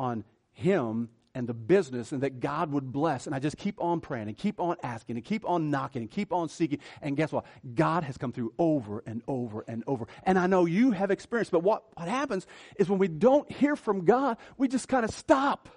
on 0.00 0.24
Him 0.50 1.10
and 1.32 1.48
the 1.48 1.54
business 1.54 2.10
and 2.10 2.24
that 2.24 2.40
God 2.40 2.72
would 2.72 2.90
bless. 2.90 3.26
And 3.26 3.36
I 3.36 3.38
just 3.38 3.56
keep 3.56 3.80
on 3.80 4.00
praying 4.00 4.26
and 4.26 4.36
keep 4.36 4.58
on 4.58 4.74
asking 4.82 5.14
and 5.14 5.24
keep 5.24 5.48
on 5.48 5.70
knocking 5.70 6.02
and 6.02 6.10
keep 6.10 6.32
on 6.32 6.48
seeking. 6.48 6.80
And 7.00 7.16
guess 7.16 7.30
what? 7.30 7.44
God 7.72 8.02
has 8.02 8.18
come 8.18 8.32
through 8.32 8.52
over 8.58 9.00
and 9.06 9.22
over 9.28 9.64
and 9.68 9.84
over. 9.86 10.08
And 10.24 10.40
I 10.40 10.48
know 10.48 10.64
you 10.64 10.90
have 10.90 11.12
experienced, 11.12 11.52
but 11.52 11.62
what, 11.62 11.84
what 11.94 12.08
happens 12.08 12.48
is 12.80 12.90
when 12.90 12.98
we 12.98 13.06
don't 13.06 13.48
hear 13.48 13.76
from 13.76 14.04
God, 14.04 14.38
we 14.58 14.66
just 14.66 14.88
kind 14.88 15.04
of 15.04 15.12
stop. 15.12 15.68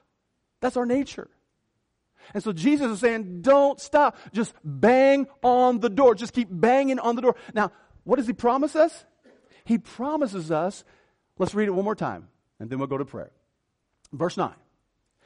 That's 0.60 0.76
our 0.76 0.88
nature. 0.88 1.30
And 2.34 2.44
so 2.44 2.52
Jesus 2.54 2.92
is 2.92 3.00
saying, 3.00 3.42
don't 3.42 3.80
stop. 3.80 4.18
Just 4.32 4.54
bang 4.64 5.28
on 5.44 5.80
the 5.80 5.90
door. 5.90 6.16
Just 6.16 6.34
keep 6.34 6.48
banging 6.50 7.00
on 7.00 7.16
the 7.16 7.22
door. 7.22 7.36
Now, 7.54 7.72
what 8.04 8.18
does 8.18 8.28
he 8.28 8.34
promise 8.34 8.76
us? 8.76 9.06
He 9.66 9.78
promises 9.78 10.52
us, 10.52 10.84
let's 11.38 11.56
read 11.56 11.68
it 11.68 11.72
one 11.72 11.86
more 11.86 11.96
time, 11.96 12.28
and 12.60 12.70
then 12.70 12.80
we'll 12.80 12.88
go 12.88 12.98
to 12.98 13.06
prayer. 13.06 13.32
Verse 14.12 14.38
9. 14.38 14.52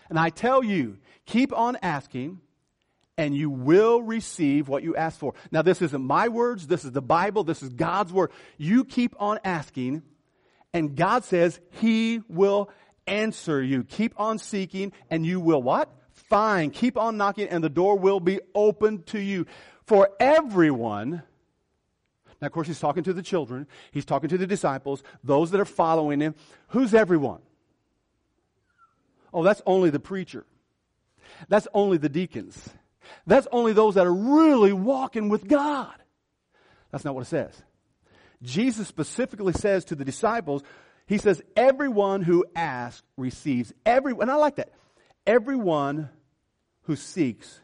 And 0.10 0.20
I 0.20 0.30
tell 0.30 0.64
you, 0.64 0.98
keep 1.26 1.52
on 1.58 1.78
asking, 1.82 2.40
and 3.18 3.36
you 3.36 3.50
will 3.50 4.02
receive 4.02 4.68
what 4.68 4.84
you 4.84 4.96
ask 4.96 5.20
for. 5.20 5.34
Now, 5.52 5.64
this 5.64 5.82
isn't 5.82 6.02
my 6.02 6.28
words. 6.28 6.68
This 6.68 6.86
is 6.86 6.92
the 6.92 7.02
Bible. 7.02 7.44
This 7.44 7.64
is 7.64 7.70
God's 7.70 8.14
word. 8.14 8.32
You 8.58 8.86
keep 8.86 9.16
on 9.20 9.40
asking, 9.44 10.04
and 10.74 10.96
God 10.96 11.24
says 11.24 11.60
He 11.82 12.22
will 12.30 12.70
answer 13.08 13.62
you. 13.62 13.84
Keep 13.84 14.14
on 14.20 14.38
seeking, 14.38 14.94
and 15.10 15.26
you 15.26 15.40
will 15.40 15.64
what? 15.64 15.90
Find. 16.30 16.74
Keep 16.74 16.98
on 16.98 17.18
knocking, 17.18 17.48
and 17.48 17.64
the 17.64 17.70
door 17.70 17.98
will 17.98 18.20
be 18.20 18.40
open 18.54 19.04
to 19.04 19.20
you. 19.20 19.46
For 19.86 20.10
everyone, 20.20 21.24
now, 22.42 22.48
of 22.48 22.52
course, 22.52 22.68
he's 22.68 22.80
talking 22.80 23.04
to 23.04 23.14
the 23.14 23.24
children. 23.24 23.68
He's 23.92 24.06
talking 24.06 24.30
to 24.30 24.38
the 24.38 24.48
disciples, 24.48 25.04
those 25.24 25.52
that 25.52 25.62
are 25.62 25.66
following 25.66 26.20
him. 26.20 26.36
Who's 26.70 26.94
everyone? 26.94 27.42
Oh, 29.34 29.44
that's 29.44 29.62
only 29.66 29.90
the 29.90 30.00
preacher. 30.00 30.46
That's 31.48 31.68
only 31.74 31.98
the 31.98 32.10
deacons. 32.10 32.70
That's 33.26 33.48
only 33.52 33.74
those 33.74 33.96
that 33.96 34.06
are 34.06 34.14
really 34.14 34.74
walking 34.74 35.30
with 35.30 35.48
God. 35.48 35.94
That's 36.92 37.06
not 37.06 37.16
what 37.16 37.22
it 37.22 37.30
says. 37.30 37.62
Jesus 38.44 38.88
specifically 38.88 39.54
says 39.54 39.86
to 39.86 39.96
the 39.96 40.06
disciples, 40.06 40.64
He 41.08 41.18
says, 41.18 41.42
everyone 41.56 42.22
who 42.22 42.46
asks 42.56 43.04
receives. 43.18 43.74
Every, 43.86 44.14
and 44.20 44.30
I 44.30 44.36
like 44.36 44.58
that. 44.58 44.74
Everyone 45.26 46.10
who 46.88 46.96
seeks 46.96 47.60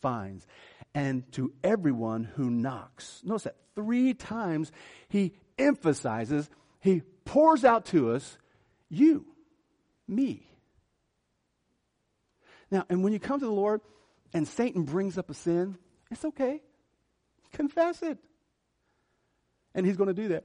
finds. 0.00 0.46
And 0.94 1.30
to 1.32 1.52
everyone 1.62 2.24
who 2.24 2.50
knocks. 2.50 3.22
Notice 3.24 3.44
that 3.44 3.56
three 3.74 4.12
times 4.12 4.72
he 5.08 5.34
emphasizes, 5.56 6.50
he 6.80 7.02
pours 7.24 7.64
out 7.64 7.86
to 7.86 8.10
us, 8.10 8.36
you, 8.90 9.24
me. 10.08 10.46
Now, 12.70 12.84
and 12.88 13.04
when 13.04 13.12
you 13.12 13.20
come 13.20 13.38
to 13.38 13.46
the 13.46 13.52
Lord 13.52 13.80
and 14.34 14.48
Satan 14.48 14.82
brings 14.82 15.16
up 15.16 15.30
a 15.30 15.34
sin, 15.34 15.78
it's 16.10 16.24
okay. 16.24 16.60
Confess 17.52 18.02
it. 18.02 18.18
And 19.74 19.86
he's 19.86 19.96
going 19.96 20.08
to 20.08 20.14
do 20.14 20.28
that. 20.28 20.44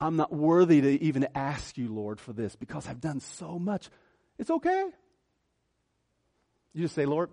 I'm 0.00 0.16
not 0.16 0.32
worthy 0.32 0.80
to 0.80 1.02
even 1.02 1.26
ask 1.34 1.76
you, 1.76 1.92
Lord, 1.92 2.20
for 2.20 2.32
this 2.32 2.54
because 2.54 2.86
I've 2.86 3.00
done 3.00 3.20
so 3.20 3.58
much. 3.58 3.88
It's 4.38 4.50
okay. 4.50 4.90
You 6.72 6.82
just 6.82 6.94
say, 6.94 7.06
Lord, 7.06 7.30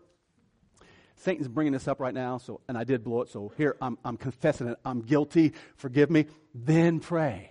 Satan's 1.26 1.48
bringing 1.48 1.74
this 1.74 1.88
up 1.88 2.00
right 2.00 2.14
now, 2.14 2.38
so 2.38 2.62
and 2.70 2.78
I 2.78 2.84
did 2.84 3.04
blow 3.04 3.22
it. 3.24 3.30
So 3.30 3.52
here 3.58 3.76
I'm, 3.82 3.98
I'm 4.06 4.16
confessing 4.16 4.68
it. 4.68 4.78
I'm 4.86 5.02
guilty. 5.02 5.54
Forgive 5.76 6.10
me. 6.10 6.28
Then 6.54 7.00
pray. 7.00 7.50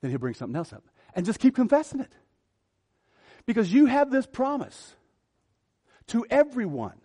Then 0.00 0.10
he'll 0.10 0.20
bring 0.20 0.34
something 0.34 0.56
else 0.56 0.72
up, 0.72 0.84
and 1.14 1.26
just 1.26 1.40
keep 1.40 1.54
confessing 1.54 2.00
it, 2.00 2.12
because 3.44 3.72
you 3.72 3.86
have 3.86 4.10
this 4.10 4.26
promise 4.26 4.94
to 6.06 6.24
everyone. 6.30 7.00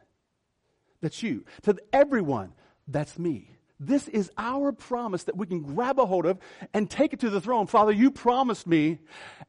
That's 1.01 1.21
you. 1.23 1.45
To 1.63 1.77
everyone. 1.91 2.53
That's 2.87 3.17
me. 3.17 3.54
This 3.79 4.07
is 4.07 4.31
our 4.37 4.71
promise 4.71 5.23
that 5.25 5.35
we 5.35 5.45
can 5.45 5.61
grab 5.61 5.99
a 5.99 6.05
hold 6.05 6.25
of 6.25 6.39
and 6.73 6.89
take 6.89 7.13
it 7.13 7.19
to 7.21 7.29
the 7.29 7.41
throne. 7.41 7.67
Father, 7.67 7.91
you 7.91 8.09
promised 8.09 8.65
me, 8.65 8.99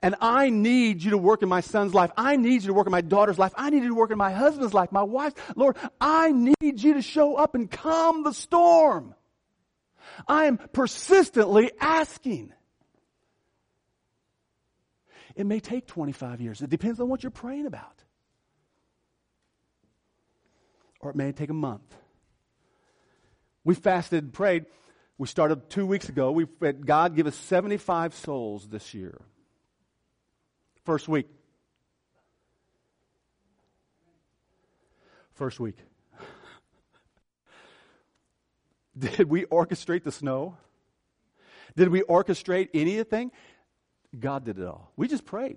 and 0.03 0.17
I 0.21 0.51
need 0.51 1.03
you 1.03 1.12
to 1.12 1.19
work 1.19 1.43
in 1.43 1.49
my 1.49 1.61
son's 1.61 1.95
life. 1.95 2.11
I 2.17 2.37
need 2.37 2.62
you 2.62 2.69
to 2.69 2.75
work 2.75 2.87
in 2.87 2.91
my 2.91 3.03
daughter's 3.03 3.39
life. 3.39 3.53
I 3.57 3.71
need 3.71 3.83
you 3.83 3.91
to 3.91 3.95
work 3.95 4.11
in 4.11 4.19
my 4.19 4.33
husband's 4.33 4.75
life, 4.75 4.91
my 4.91 5.05
wife's. 5.05 5.41
Lord, 5.55 5.77
I 6.01 6.33
need 6.33 6.83
you 6.83 6.95
to 6.95 7.03
show 7.03 7.37
up 7.37 7.55
and 7.55 7.71
calm 7.71 8.25
the 8.25 8.33
storm. 8.33 9.15
I 10.27 10.47
am 10.47 10.59
persistently 10.59 11.71
asking. 11.81 12.53
It 15.37 15.47
may 15.47 15.61
take 15.61 15.87
25 15.87 16.41
years. 16.41 16.62
It 16.62 16.71
depends 16.71 16.99
on 16.99 17.09
what 17.09 17.23
you're 17.23 17.31
praying 17.31 17.67
about 17.67 18.03
or 21.07 21.11
it 21.11 21.17
may 21.17 21.31
take 21.33 21.51
a 21.51 21.55
month. 21.55 21.95
We 23.66 23.74
fasted 23.74 24.22
and 24.22 24.33
prayed. 24.33 24.66
We 25.18 25.26
started 25.26 25.68
two 25.68 25.87
weeks 25.87 26.09
ago. 26.09 26.31
We 26.31 26.46
had 26.62 26.87
God 26.87 27.16
give 27.16 27.26
us 27.26 27.35
75 27.35 28.14
souls 28.14 28.68
this 28.68 28.94
year. 28.94 29.20
First 30.85 31.09
week. 31.09 31.26
First 35.35 35.59
week. 35.59 35.76
Did 38.96 39.29
we 39.29 39.46
orchestrate 39.46 40.05
the 40.05 40.12
snow? 40.12 40.57
Did 41.74 41.88
we 41.88 42.02
orchestrate 42.02 42.68
anything? 42.72 43.33
God 44.16 44.44
did 44.44 44.61
it 44.61 44.64
all. 44.64 44.92
We 44.96 45.09
just 45.09 45.26
prayed. 45.26 45.57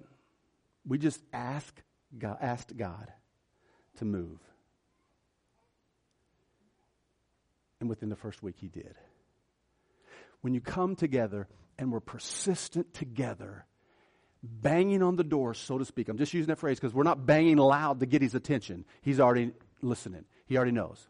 We 0.83 0.97
just 0.97 1.21
asked 1.31 1.83
God, 2.17 2.39
asked 2.41 2.75
God 2.75 3.13
to 3.97 4.05
move. 4.05 4.39
And 7.79 7.89
within 7.89 8.09
the 8.09 8.15
first 8.15 8.43
week, 8.43 8.55
he 8.59 8.67
did. 8.67 8.95
When 10.41 10.53
you 10.53 10.61
come 10.61 10.95
together 10.95 11.47
and 11.77 11.91
we're 11.91 11.99
persistent 11.99 12.93
together, 12.93 13.65
banging 14.43 15.03
on 15.03 15.15
the 15.15 15.23
door, 15.23 15.53
so 15.53 15.77
to 15.77 15.85
speak. 15.85 16.09
I'm 16.09 16.17
just 16.17 16.33
using 16.33 16.47
that 16.47 16.59
phrase 16.59 16.79
because 16.79 16.93
we're 16.93 17.03
not 17.03 17.25
banging 17.25 17.57
loud 17.57 17.99
to 17.99 18.05
get 18.05 18.21
his 18.21 18.35
attention. 18.35 18.85
He's 19.01 19.19
already 19.19 19.51
listening, 19.81 20.25
he 20.45 20.57
already 20.57 20.71
knows. 20.71 21.07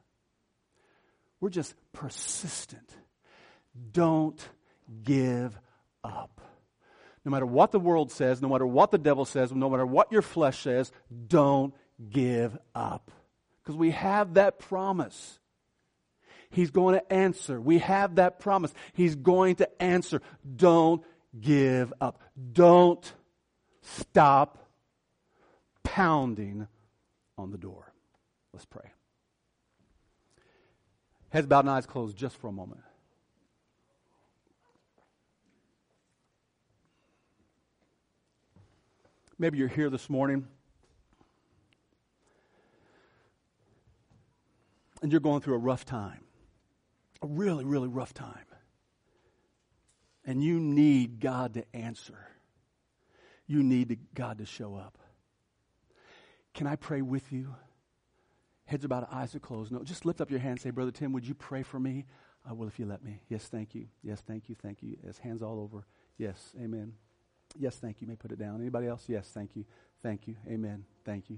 We're 1.40 1.50
just 1.50 1.74
persistent. 1.94 2.92
Don't 3.92 4.40
give 5.04 5.58
up. 6.04 6.42
No 7.24 7.32
matter 7.32 7.46
what 7.46 7.72
the 7.72 7.80
world 7.80 8.12
says, 8.12 8.42
no 8.42 8.50
matter 8.50 8.66
what 8.66 8.92
the 8.92 8.98
devil 8.98 9.24
says, 9.24 9.52
no 9.52 9.70
matter 9.70 9.86
what 9.86 10.12
your 10.12 10.22
flesh 10.22 10.60
says, 10.60 10.92
don't 11.28 11.74
give 12.10 12.58
up. 12.76 13.12
Because 13.62 13.78
we 13.78 13.92
have 13.92 14.34
that 14.34 14.60
promise. 14.60 15.39
He's 16.52 16.72
going 16.72 16.96
to 16.96 17.14
answer. 17.14 17.62
We 17.62 17.80
have 17.80 18.16
that 18.16 18.40
promise. 18.40 18.74
He's 18.94 19.16
going 19.16 19.58
to 19.58 19.82
answer. 19.82 20.22
Don't 20.56 21.04
give 21.40 21.94
up. 22.02 22.20
Don't 22.54 23.14
stop 23.82 24.58
pounding 25.84 26.68
on 27.38 27.52
the 27.52 27.58
door. 27.58 27.94
Let's 28.54 28.66
pray. 28.66 28.90
Heads 31.30 31.46
bowed 31.46 31.62
and 31.62 31.70
eyes 31.70 31.86
closed 31.86 32.18
just 32.18 32.36
for 32.38 32.48
a 32.48 32.52
moment. 32.52 32.82
Maybe 39.38 39.58
you're 39.58 39.68
here 39.68 39.90
this 39.90 40.10
morning 40.10 40.48
and 45.02 45.12
you're 45.12 45.22
going 45.22 45.40
through 45.40 45.56
a 45.56 45.60
rough 45.60 45.86
time 45.86 46.20
a 47.22 47.28
really, 47.28 47.66
really 47.66 47.88
rough 47.88 48.14
time. 48.14 48.46
And 50.26 50.44
you 50.44 50.60
need 50.60 51.20
God 51.20 51.56
to 51.56 51.76
answer. 51.76 52.28
You 53.48 53.64
need 53.64 53.98
God 54.14 54.38
to 54.40 54.46
show 54.46 54.76
up. 54.76 54.98
Can 56.54 56.68
I 56.68 56.76
pray 56.76 57.02
with 57.02 57.32
you? 57.32 57.56
Heads 58.66 58.86
about, 58.86 59.12
eyes 59.12 59.34
are 59.34 59.40
closed. 59.40 59.72
No, 59.72 59.84
just 59.84 60.06
lift 60.06 60.22
up 60.22 60.30
your 60.30 60.40
hand 60.40 60.52
and 60.52 60.62
say, 60.62 60.70
Brother 60.70 60.92
Tim, 60.92 61.14
would 61.14 61.28
you 61.28 61.34
pray 61.34 61.64
for 61.64 61.80
me? 61.80 62.06
I 62.48 62.54
will 62.54 62.68
if 62.68 62.80
you 62.80 62.86
let 62.86 63.04
me. 63.04 63.22
Yes, 63.28 63.48
thank 63.48 63.74
you. 63.74 63.88
Yes, 64.04 64.22
thank 64.22 64.50
you. 64.50 64.56
Thank 64.56 64.84
you. 64.84 64.98
Yes, 65.04 65.18
hands 65.18 65.42
all 65.42 65.60
over. 65.60 65.86
Yes, 66.18 66.54
amen. 66.62 66.94
Yes, 67.58 67.78
thank 67.78 68.00
you. 68.00 68.06
You 68.06 68.10
may 68.10 68.16
put 68.16 68.32
it 68.32 68.40
down. 68.40 68.62
Anybody 68.62 68.88
else? 68.88 69.06
Yes, 69.08 69.30
thank 69.34 69.56
you. 69.56 69.66
Thank 70.04 70.28
you. 70.28 70.36
Amen. 70.48 70.86
Thank 71.04 71.30
you. 71.30 71.38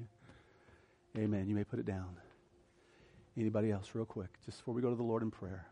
Amen. 1.18 1.48
You 1.48 1.56
may 1.56 1.64
put 1.64 1.80
it 1.80 1.86
down. 1.86 2.18
Anybody 3.38 3.72
else, 3.72 3.90
real 3.94 4.06
quick, 4.06 4.30
just 4.46 4.58
before 4.58 4.74
we 4.74 4.82
go 4.82 4.90
to 4.90 4.96
the 4.96 5.04
Lord 5.04 5.24
in 5.24 5.32
prayer? 5.32 5.66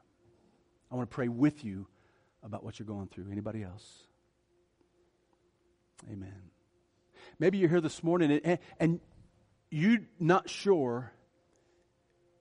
I 0.92 0.96
want 0.96 1.10
to 1.10 1.14
pray 1.14 1.28
with 1.28 1.64
you 1.64 1.88
about 2.44 2.64
what 2.64 2.80
you're 2.80 2.88
going 2.88 3.08
through. 3.08 3.32
Anybody 3.32 3.64
else? 3.64 4.04
Amen. 6.10 6.50
Maybe 7.38 7.58
you're 7.58 7.70
here 7.70 7.82
this 7.82 8.04
morning 8.04 8.40
and, 8.44 8.60
and 8.80 9.00
you're 9.70 10.00
not 10.20 10.50
sure 10.50 11.12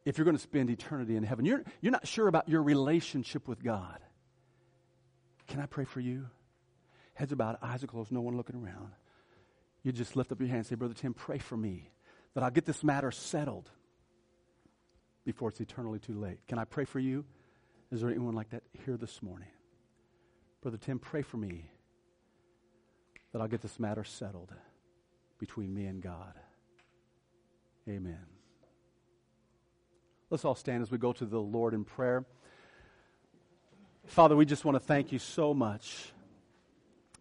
if 0.05 0.17
you're 0.17 0.25
going 0.25 0.37
to 0.37 0.43
spend 0.43 0.71
eternity 0.71 1.17
in 1.17 1.25
heaven. 1.25 1.45
You're, 1.45 1.65
you're 1.81 1.93
not 1.93 2.07
sure 2.07 2.29
about 2.29 2.49
your 2.49 2.63
relationship 2.63 3.49
with 3.49 3.63
God. 3.63 3.99
Can 5.49 5.61
I 5.61 5.67
pray 5.67 5.85
for 5.85 6.01
you? 6.01 6.27
Heads 7.15 7.35
bowed, 7.35 7.59
eyes 7.61 7.83
are 7.83 7.89
closed, 7.89 8.13
no 8.13 8.21
one 8.21 8.37
looking 8.37 8.57
around. 8.57 8.93
You 9.83 9.93
just 9.93 10.15
lift 10.15 10.31
up 10.31 10.39
your 10.39 10.49
hand 10.49 10.59
and 10.59 10.67
say, 10.67 10.77
Brother 10.77 10.95
Tim, 10.95 11.13
pray 11.13 11.39
for 11.39 11.57
me 11.57 11.91
that 12.35 12.45
I'll 12.45 12.51
get 12.51 12.65
this 12.65 12.85
matter 12.85 13.11
settled 13.11 13.69
before 15.25 15.49
it's 15.51 15.61
eternally 15.61 15.99
too 15.99 16.19
late. 16.19 16.39
Can 16.49 16.59
I 16.59 16.65
pray 16.65 16.85
for 16.85 16.99
you? 16.99 17.25
Is 17.91 18.01
there 18.01 18.11
anyone 18.11 18.35
like 18.35 18.51
that 18.51 18.63
here 18.85 18.97
this 18.97 19.23
morning? 19.23 19.49
Brother 20.63 20.79
Tim, 20.79 20.99
pray 20.99 21.23
for 21.23 21.37
me 21.37 21.71
that 23.33 23.41
I'll 23.41 23.49
get 23.49 23.63
this 23.63 23.79
matter 23.79 24.05
settled 24.05 24.53
between 25.39 25.75
me 25.75 25.87
and 25.87 26.03
God. 26.03 26.35
Amen. 27.89 28.27
Let's 30.31 30.45
all 30.45 30.55
stand 30.55 30.83
as 30.83 30.91
we 30.91 30.99
go 30.99 31.13
to 31.13 31.25
the 31.25 31.41
Lord 31.41 31.73
in 31.73 31.85
prayer. 31.85 32.27
Father, 34.05 34.37
we 34.37 34.45
just 34.45 34.65
want 34.65 34.75
to 34.75 34.81
thank 34.81 35.13
you 35.13 35.19
so 35.19 35.55
much 35.55 36.13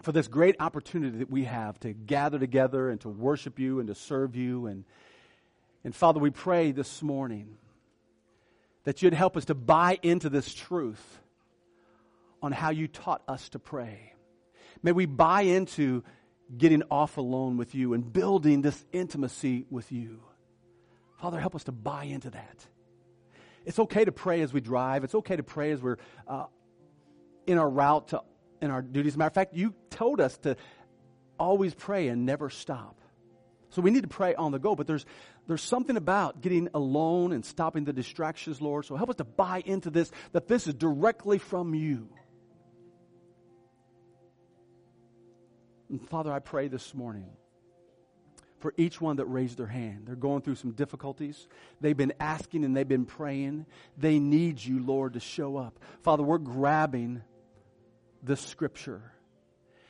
for 0.01 0.12
this 0.12 0.27
great 0.27 0.55
opportunity 0.60 1.19
that 1.19 1.29
we 1.29 1.45
have 1.45 1.79
to 1.81 1.93
gather 1.93 2.38
together 2.39 2.89
and 2.89 2.99
to 3.01 3.10
worship 3.10 3.60
you 3.60 3.79
and 3.79 3.88
to 3.88 3.95
serve 3.95 4.36
you. 4.36 4.67
And, 4.67 4.86
and 5.83 5.95
Father, 5.95 6.19
we 6.19 6.29
pray 6.29 6.71
this 6.71 7.01
morning 7.01 7.57
that 8.88 9.02
you'd 9.02 9.13
help 9.13 9.36
us 9.36 9.43
to 9.43 9.54
buy 9.54 10.00
into 10.02 10.30
this 10.30 10.54
truth 10.54 11.19
on 12.41 12.54
how 12.54 12.69
you 12.69 12.88
taught 12.88 13.21
us 13.28 13.50
to 13.50 13.60
pray. 13.60 14.13
May 14.82 14.93
we 14.93 15.06
buy 15.06 15.41
into 15.41 16.06
getting 16.58 16.84
off 16.89 17.17
alone 17.17 17.58
with 17.58 17.76
you 17.76 17.93
and 17.93 18.13
building 18.13 18.62
this 18.62 18.86
intimacy 18.93 19.65
with 19.69 19.91
you. 19.91 20.21
Father, 21.17 21.38
help 21.38 21.54
us 21.54 21.65
to 21.65 21.73
buy 21.73 22.06
into 22.06 22.30
that. 22.30 22.65
It's 23.65 23.78
okay 23.78 24.06
to 24.06 24.13
pray 24.13 24.39
as 24.39 24.54
we 24.54 24.62
drive. 24.62 25.04
It's 25.04 25.15
okay 25.15 25.36
to 25.36 25.43
pray 25.43 25.71
as 25.71 25.82
we're 25.82 25.97
uh, 26.26 26.45
in 27.45 27.58
our 27.58 27.69
route 27.69 28.08
to 28.10 28.21
in 28.62 28.71
our 28.71 28.82
duties. 28.82 29.12
As 29.12 29.15
a 29.15 29.19
matter 29.19 29.28
of 29.28 29.34
fact, 29.34 29.54
you 29.54 29.73
told 29.89 30.21
us 30.21 30.38
to 30.43 30.56
always 31.38 31.76
pray 31.76 32.08
and 32.08 32.26
never 32.26 32.50
stop. 32.50 33.02
So 33.69 33.82
we 33.82 33.91
need 33.91 34.04
to 34.04 34.08
pray 34.08 34.34
on 34.34 34.54
the 34.54 34.60
go, 34.60 34.76
but 34.76 34.88
there's 34.88 35.06
there's 35.47 35.62
something 35.62 35.95
about 35.95 36.41
getting 36.41 36.69
alone 36.73 37.31
and 37.31 37.43
stopping 37.45 37.86
the 37.86 37.93
distractions, 37.93 38.62
Lord. 38.62 38.86
So 38.86 38.95
help 38.95 39.10
us 39.10 39.15
to 39.17 39.23
buy 39.23 39.63
into 39.65 39.89
this 39.89 40.12
that 40.33 40.47
this 40.47 40.67
is 40.67 40.73
directly 40.73 41.38
from 41.38 41.73
you. 41.73 42.10
And 45.89 46.05
Father, 46.10 46.31
I 46.33 46.39
pray 46.39 46.67
this 46.67 46.93
morning 46.93 47.29
for 48.60 48.73
each 48.75 48.99
one 48.99 49.17
that 49.17 49.25
raised 49.25 49.57
their 49.57 49.67
hand. 49.67 50.03
They're 50.05 50.15
going 50.15 50.41
through 50.41 50.55
some 50.55 50.71
difficulties. 50.71 51.47
They've 51.79 51.95
been 51.95 52.13
asking 52.19 52.65
and 52.65 52.75
they've 52.75 52.88
been 52.88 53.05
praying. 53.05 53.65
They 53.97 54.19
need 54.19 54.63
you, 54.63 54.83
Lord, 54.83 55.13
to 55.13 55.21
show 55.21 55.55
up. 55.55 55.79
Father, 56.01 56.23
we're 56.23 56.39
grabbing 56.39 57.21
this 58.21 58.41
scripture 58.41 59.13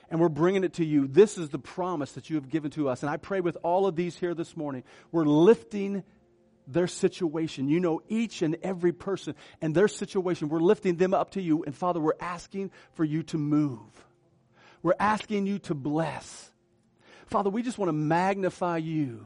and 0.09 0.19
we're 0.19 0.29
bringing 0.29 0.63
it 0.63 0.73
to 0.73 0.85
you. 0.85 1.07
This 1.07 1.37
is 1.37 1.49
the 1.49 1.59
promise 1.59 2.13
that 2.13 2.29
you 2.29 2.35
have 2.37 2.49
given 2.49 2.71
to 2.71 2.89
us. 2.89 3.03
And 3.03 3.09
I 3.09 3.17
pray 3.17 3.41
with 3.41 3.57
all 3.63 3.87
of 3.87 3.95
these 3.95 4.17
here 4.17 4.33
this 4.33 4.55
morning, 4.55 4.83
we're 5.11 5.25
lifting 5.25 6.03
their 6.67 6.87
situation. 6.87 7.67
You 7.67 7.79
know 7.79 8.01
each 8.07 8.41
and 8.41 8.57
every 8.61 8.93
person 8.93 9.35
and 9.61 9.73
their 9.73 9.87
situation. 9.87 10.49
We're 10.49 10.59
lifting 10.59 10.97
them 10.97 11.13
up 11.13 11.31
to 11.31 11.41
you. 11.41 11.63
And 11.63 11.75
Father, 11.75 11.99
we're 11.99 12.13
asking 12.19 12.71
for 12.93 13.03
you 13.03 13.23
to 13.23 13.37
move. 13.37 13.79
We're 14.81 14.95
asking 14.99 15.47
you 15.47 15.59
to 15.59 15.73
bless. 15.73 16.51
Father, 17.27 17.49
we 17.49 17.61
just 17.61 17.77
want 17.77 17.89
to 17.89 17.93
magnify 17.93 18.77
you. 18.77 19.25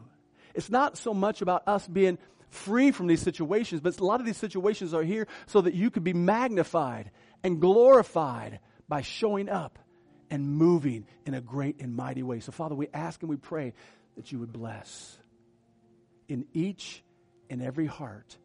It's 0.54 0.70
not 0.70 0.98
so 0.98 1.14
much 1.14 1.42
about 1.42 1.68
us 1.68 1.88
being 1.88 2.18
free 2.50 2.92
from 2.92 3.08
these 3.08 3.22
situations, 3.22 3.82
but 3.82 3.98
a 4.00 4.06
lot 4.06 4.20
of 4.20 4.26
these 4.26 4.38
situations 4.38 4.94
are 4.94 5.04
here 5.04 5.28
so 5.46 5.62
that 5.62 5.74
you 5.74 5.90
could 5.90 6.04
be 6.04 6.14
magnified 6.14 7.12
and 7.44 7.62
glorified 7.62 8.60
by 8.90 9.02
showing 9.02 9.50
up 9.50 9.80
and 10.32 10.50
moving 10.50 11.06
in 11.26 11.36
a 11.36 11.42
great 11.42 11.80
and 11.82 11.96
mighty 11.96 12.24
way. 12.24 12.40
So, 12.40 12.52
Father, 12.52 12.74
we 12.74 12.88
ask 12.94 13.22
and 13.22 13.30
we 13.30 13.36
pray 13.36 13.74
that 14.16 14.32
you 14.32 14.40
would 14.40 14.52
bless 14.52 15.18
in 16.28 16.46
each 16.54 17.04
and 17.50 17.62
every 17.62 17.86
heart 17.86 18.38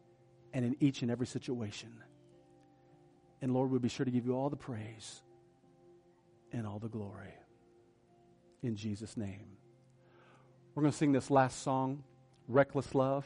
and 0.53 0.65
in 0.65 0.75
each 0.79 1.01
and 1.01 1.09
every 1.09 1.25
situation. 1.25 1.89
And 3.41 3.53
Lord, 3.53 3.71
we'll 3.71 3.79
be 3.79 3.89
sure 3.89 4.05
to 4.05 4.11
give 4.11 4.25
you 4.25 4.33
all 4.33 4.49
the 4.49 4.57
praise 4.57 5.21
and 6.51 6.67
all 6.67 6.79
the 6.79 6.89
glory 6.89 7.33
in 8.63 8.75
Jesus' 8.75 9.15
name. 9.15 9.45
We're 10.75 10.81
going 10.83 10.91
to 10.91 10.97
sing 10.97 11.11
this 11.11 11.31
last 11.31 11.63
song, 11.63 12.03
Reckless 12.47 12.93
Love. 12.93 13.25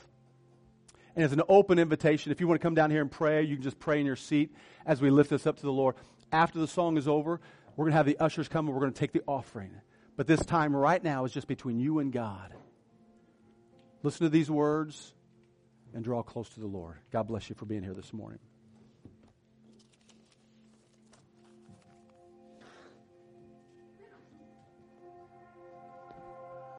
And 1.16 1.26
it's 1.26 1.34
an 1.34 1.42
open 1.50 1.80
invitation. 1.80 2.32
If 2.32 2.40
you 2.40 2.48
want 2.48 2.62
to 2.62 2.66
come 2.66 2.76
down 2.76 2.92
here 2.92 3.02
and 3.02 3.12
pray, 3.12 3.44
you 3.44 3.56
can 3.56 3.64
just 3.64 3.80
pray 3.80 4.00
in 4.00 4.06
your 4.06 4.16
seat 4.16 4.54
as 4.86 5.02
we 5.02 5.10
lift 5.10 5.30
this 5.30 5.46
up 5.46 5.58
to 5.58 5.64
the 5.64 5.72
Lord. 5.72 5.96
After 6.32 6.60
the 6.60 6.68
song 6.68 6.98
is 6.98 7.08
over, 7.08 7.42
we're 7.76 7.86
going 7.86 7.92
to 7.92 7.98
have 7.98 8.06
the 8.06 8.18
ushers 8.20 8.48
come 8.48 8.68
and 8.68 8.76
we're 8.76 8.82
going 8.82 8.94
to 8.94 9.00
take 9.00 9.14
the 9.14 9.24
offering. 9.28 9.72
But 10.18 10.28
this 10.28 10.46
time 10.46 10.76
right 10.76 11.04
now 11.04 11.26
is 11.26 11.32
just 11.32 11.48
between 11.48 11.80
you 11.80 12.00
and 12.00 12.12
God. 12.12 12.54
Listen 14.04 14.26
to 14.26 14.30
these 14.30 14.50
words 14.50 15.14
and 15.94 16.04
draw 16.04 16.24
close 16.24 16.50
to 16.50 16.60
the 16.60 16.68
Lord. 16.68 16.98
God 17.12 17.28
bless 17.28 17.50
you 17.50 17.56
for 17.56 17.66
being 17.66 17.84
here 17.84 17.94
this 17.94 18.14
morning. 18.14 18.40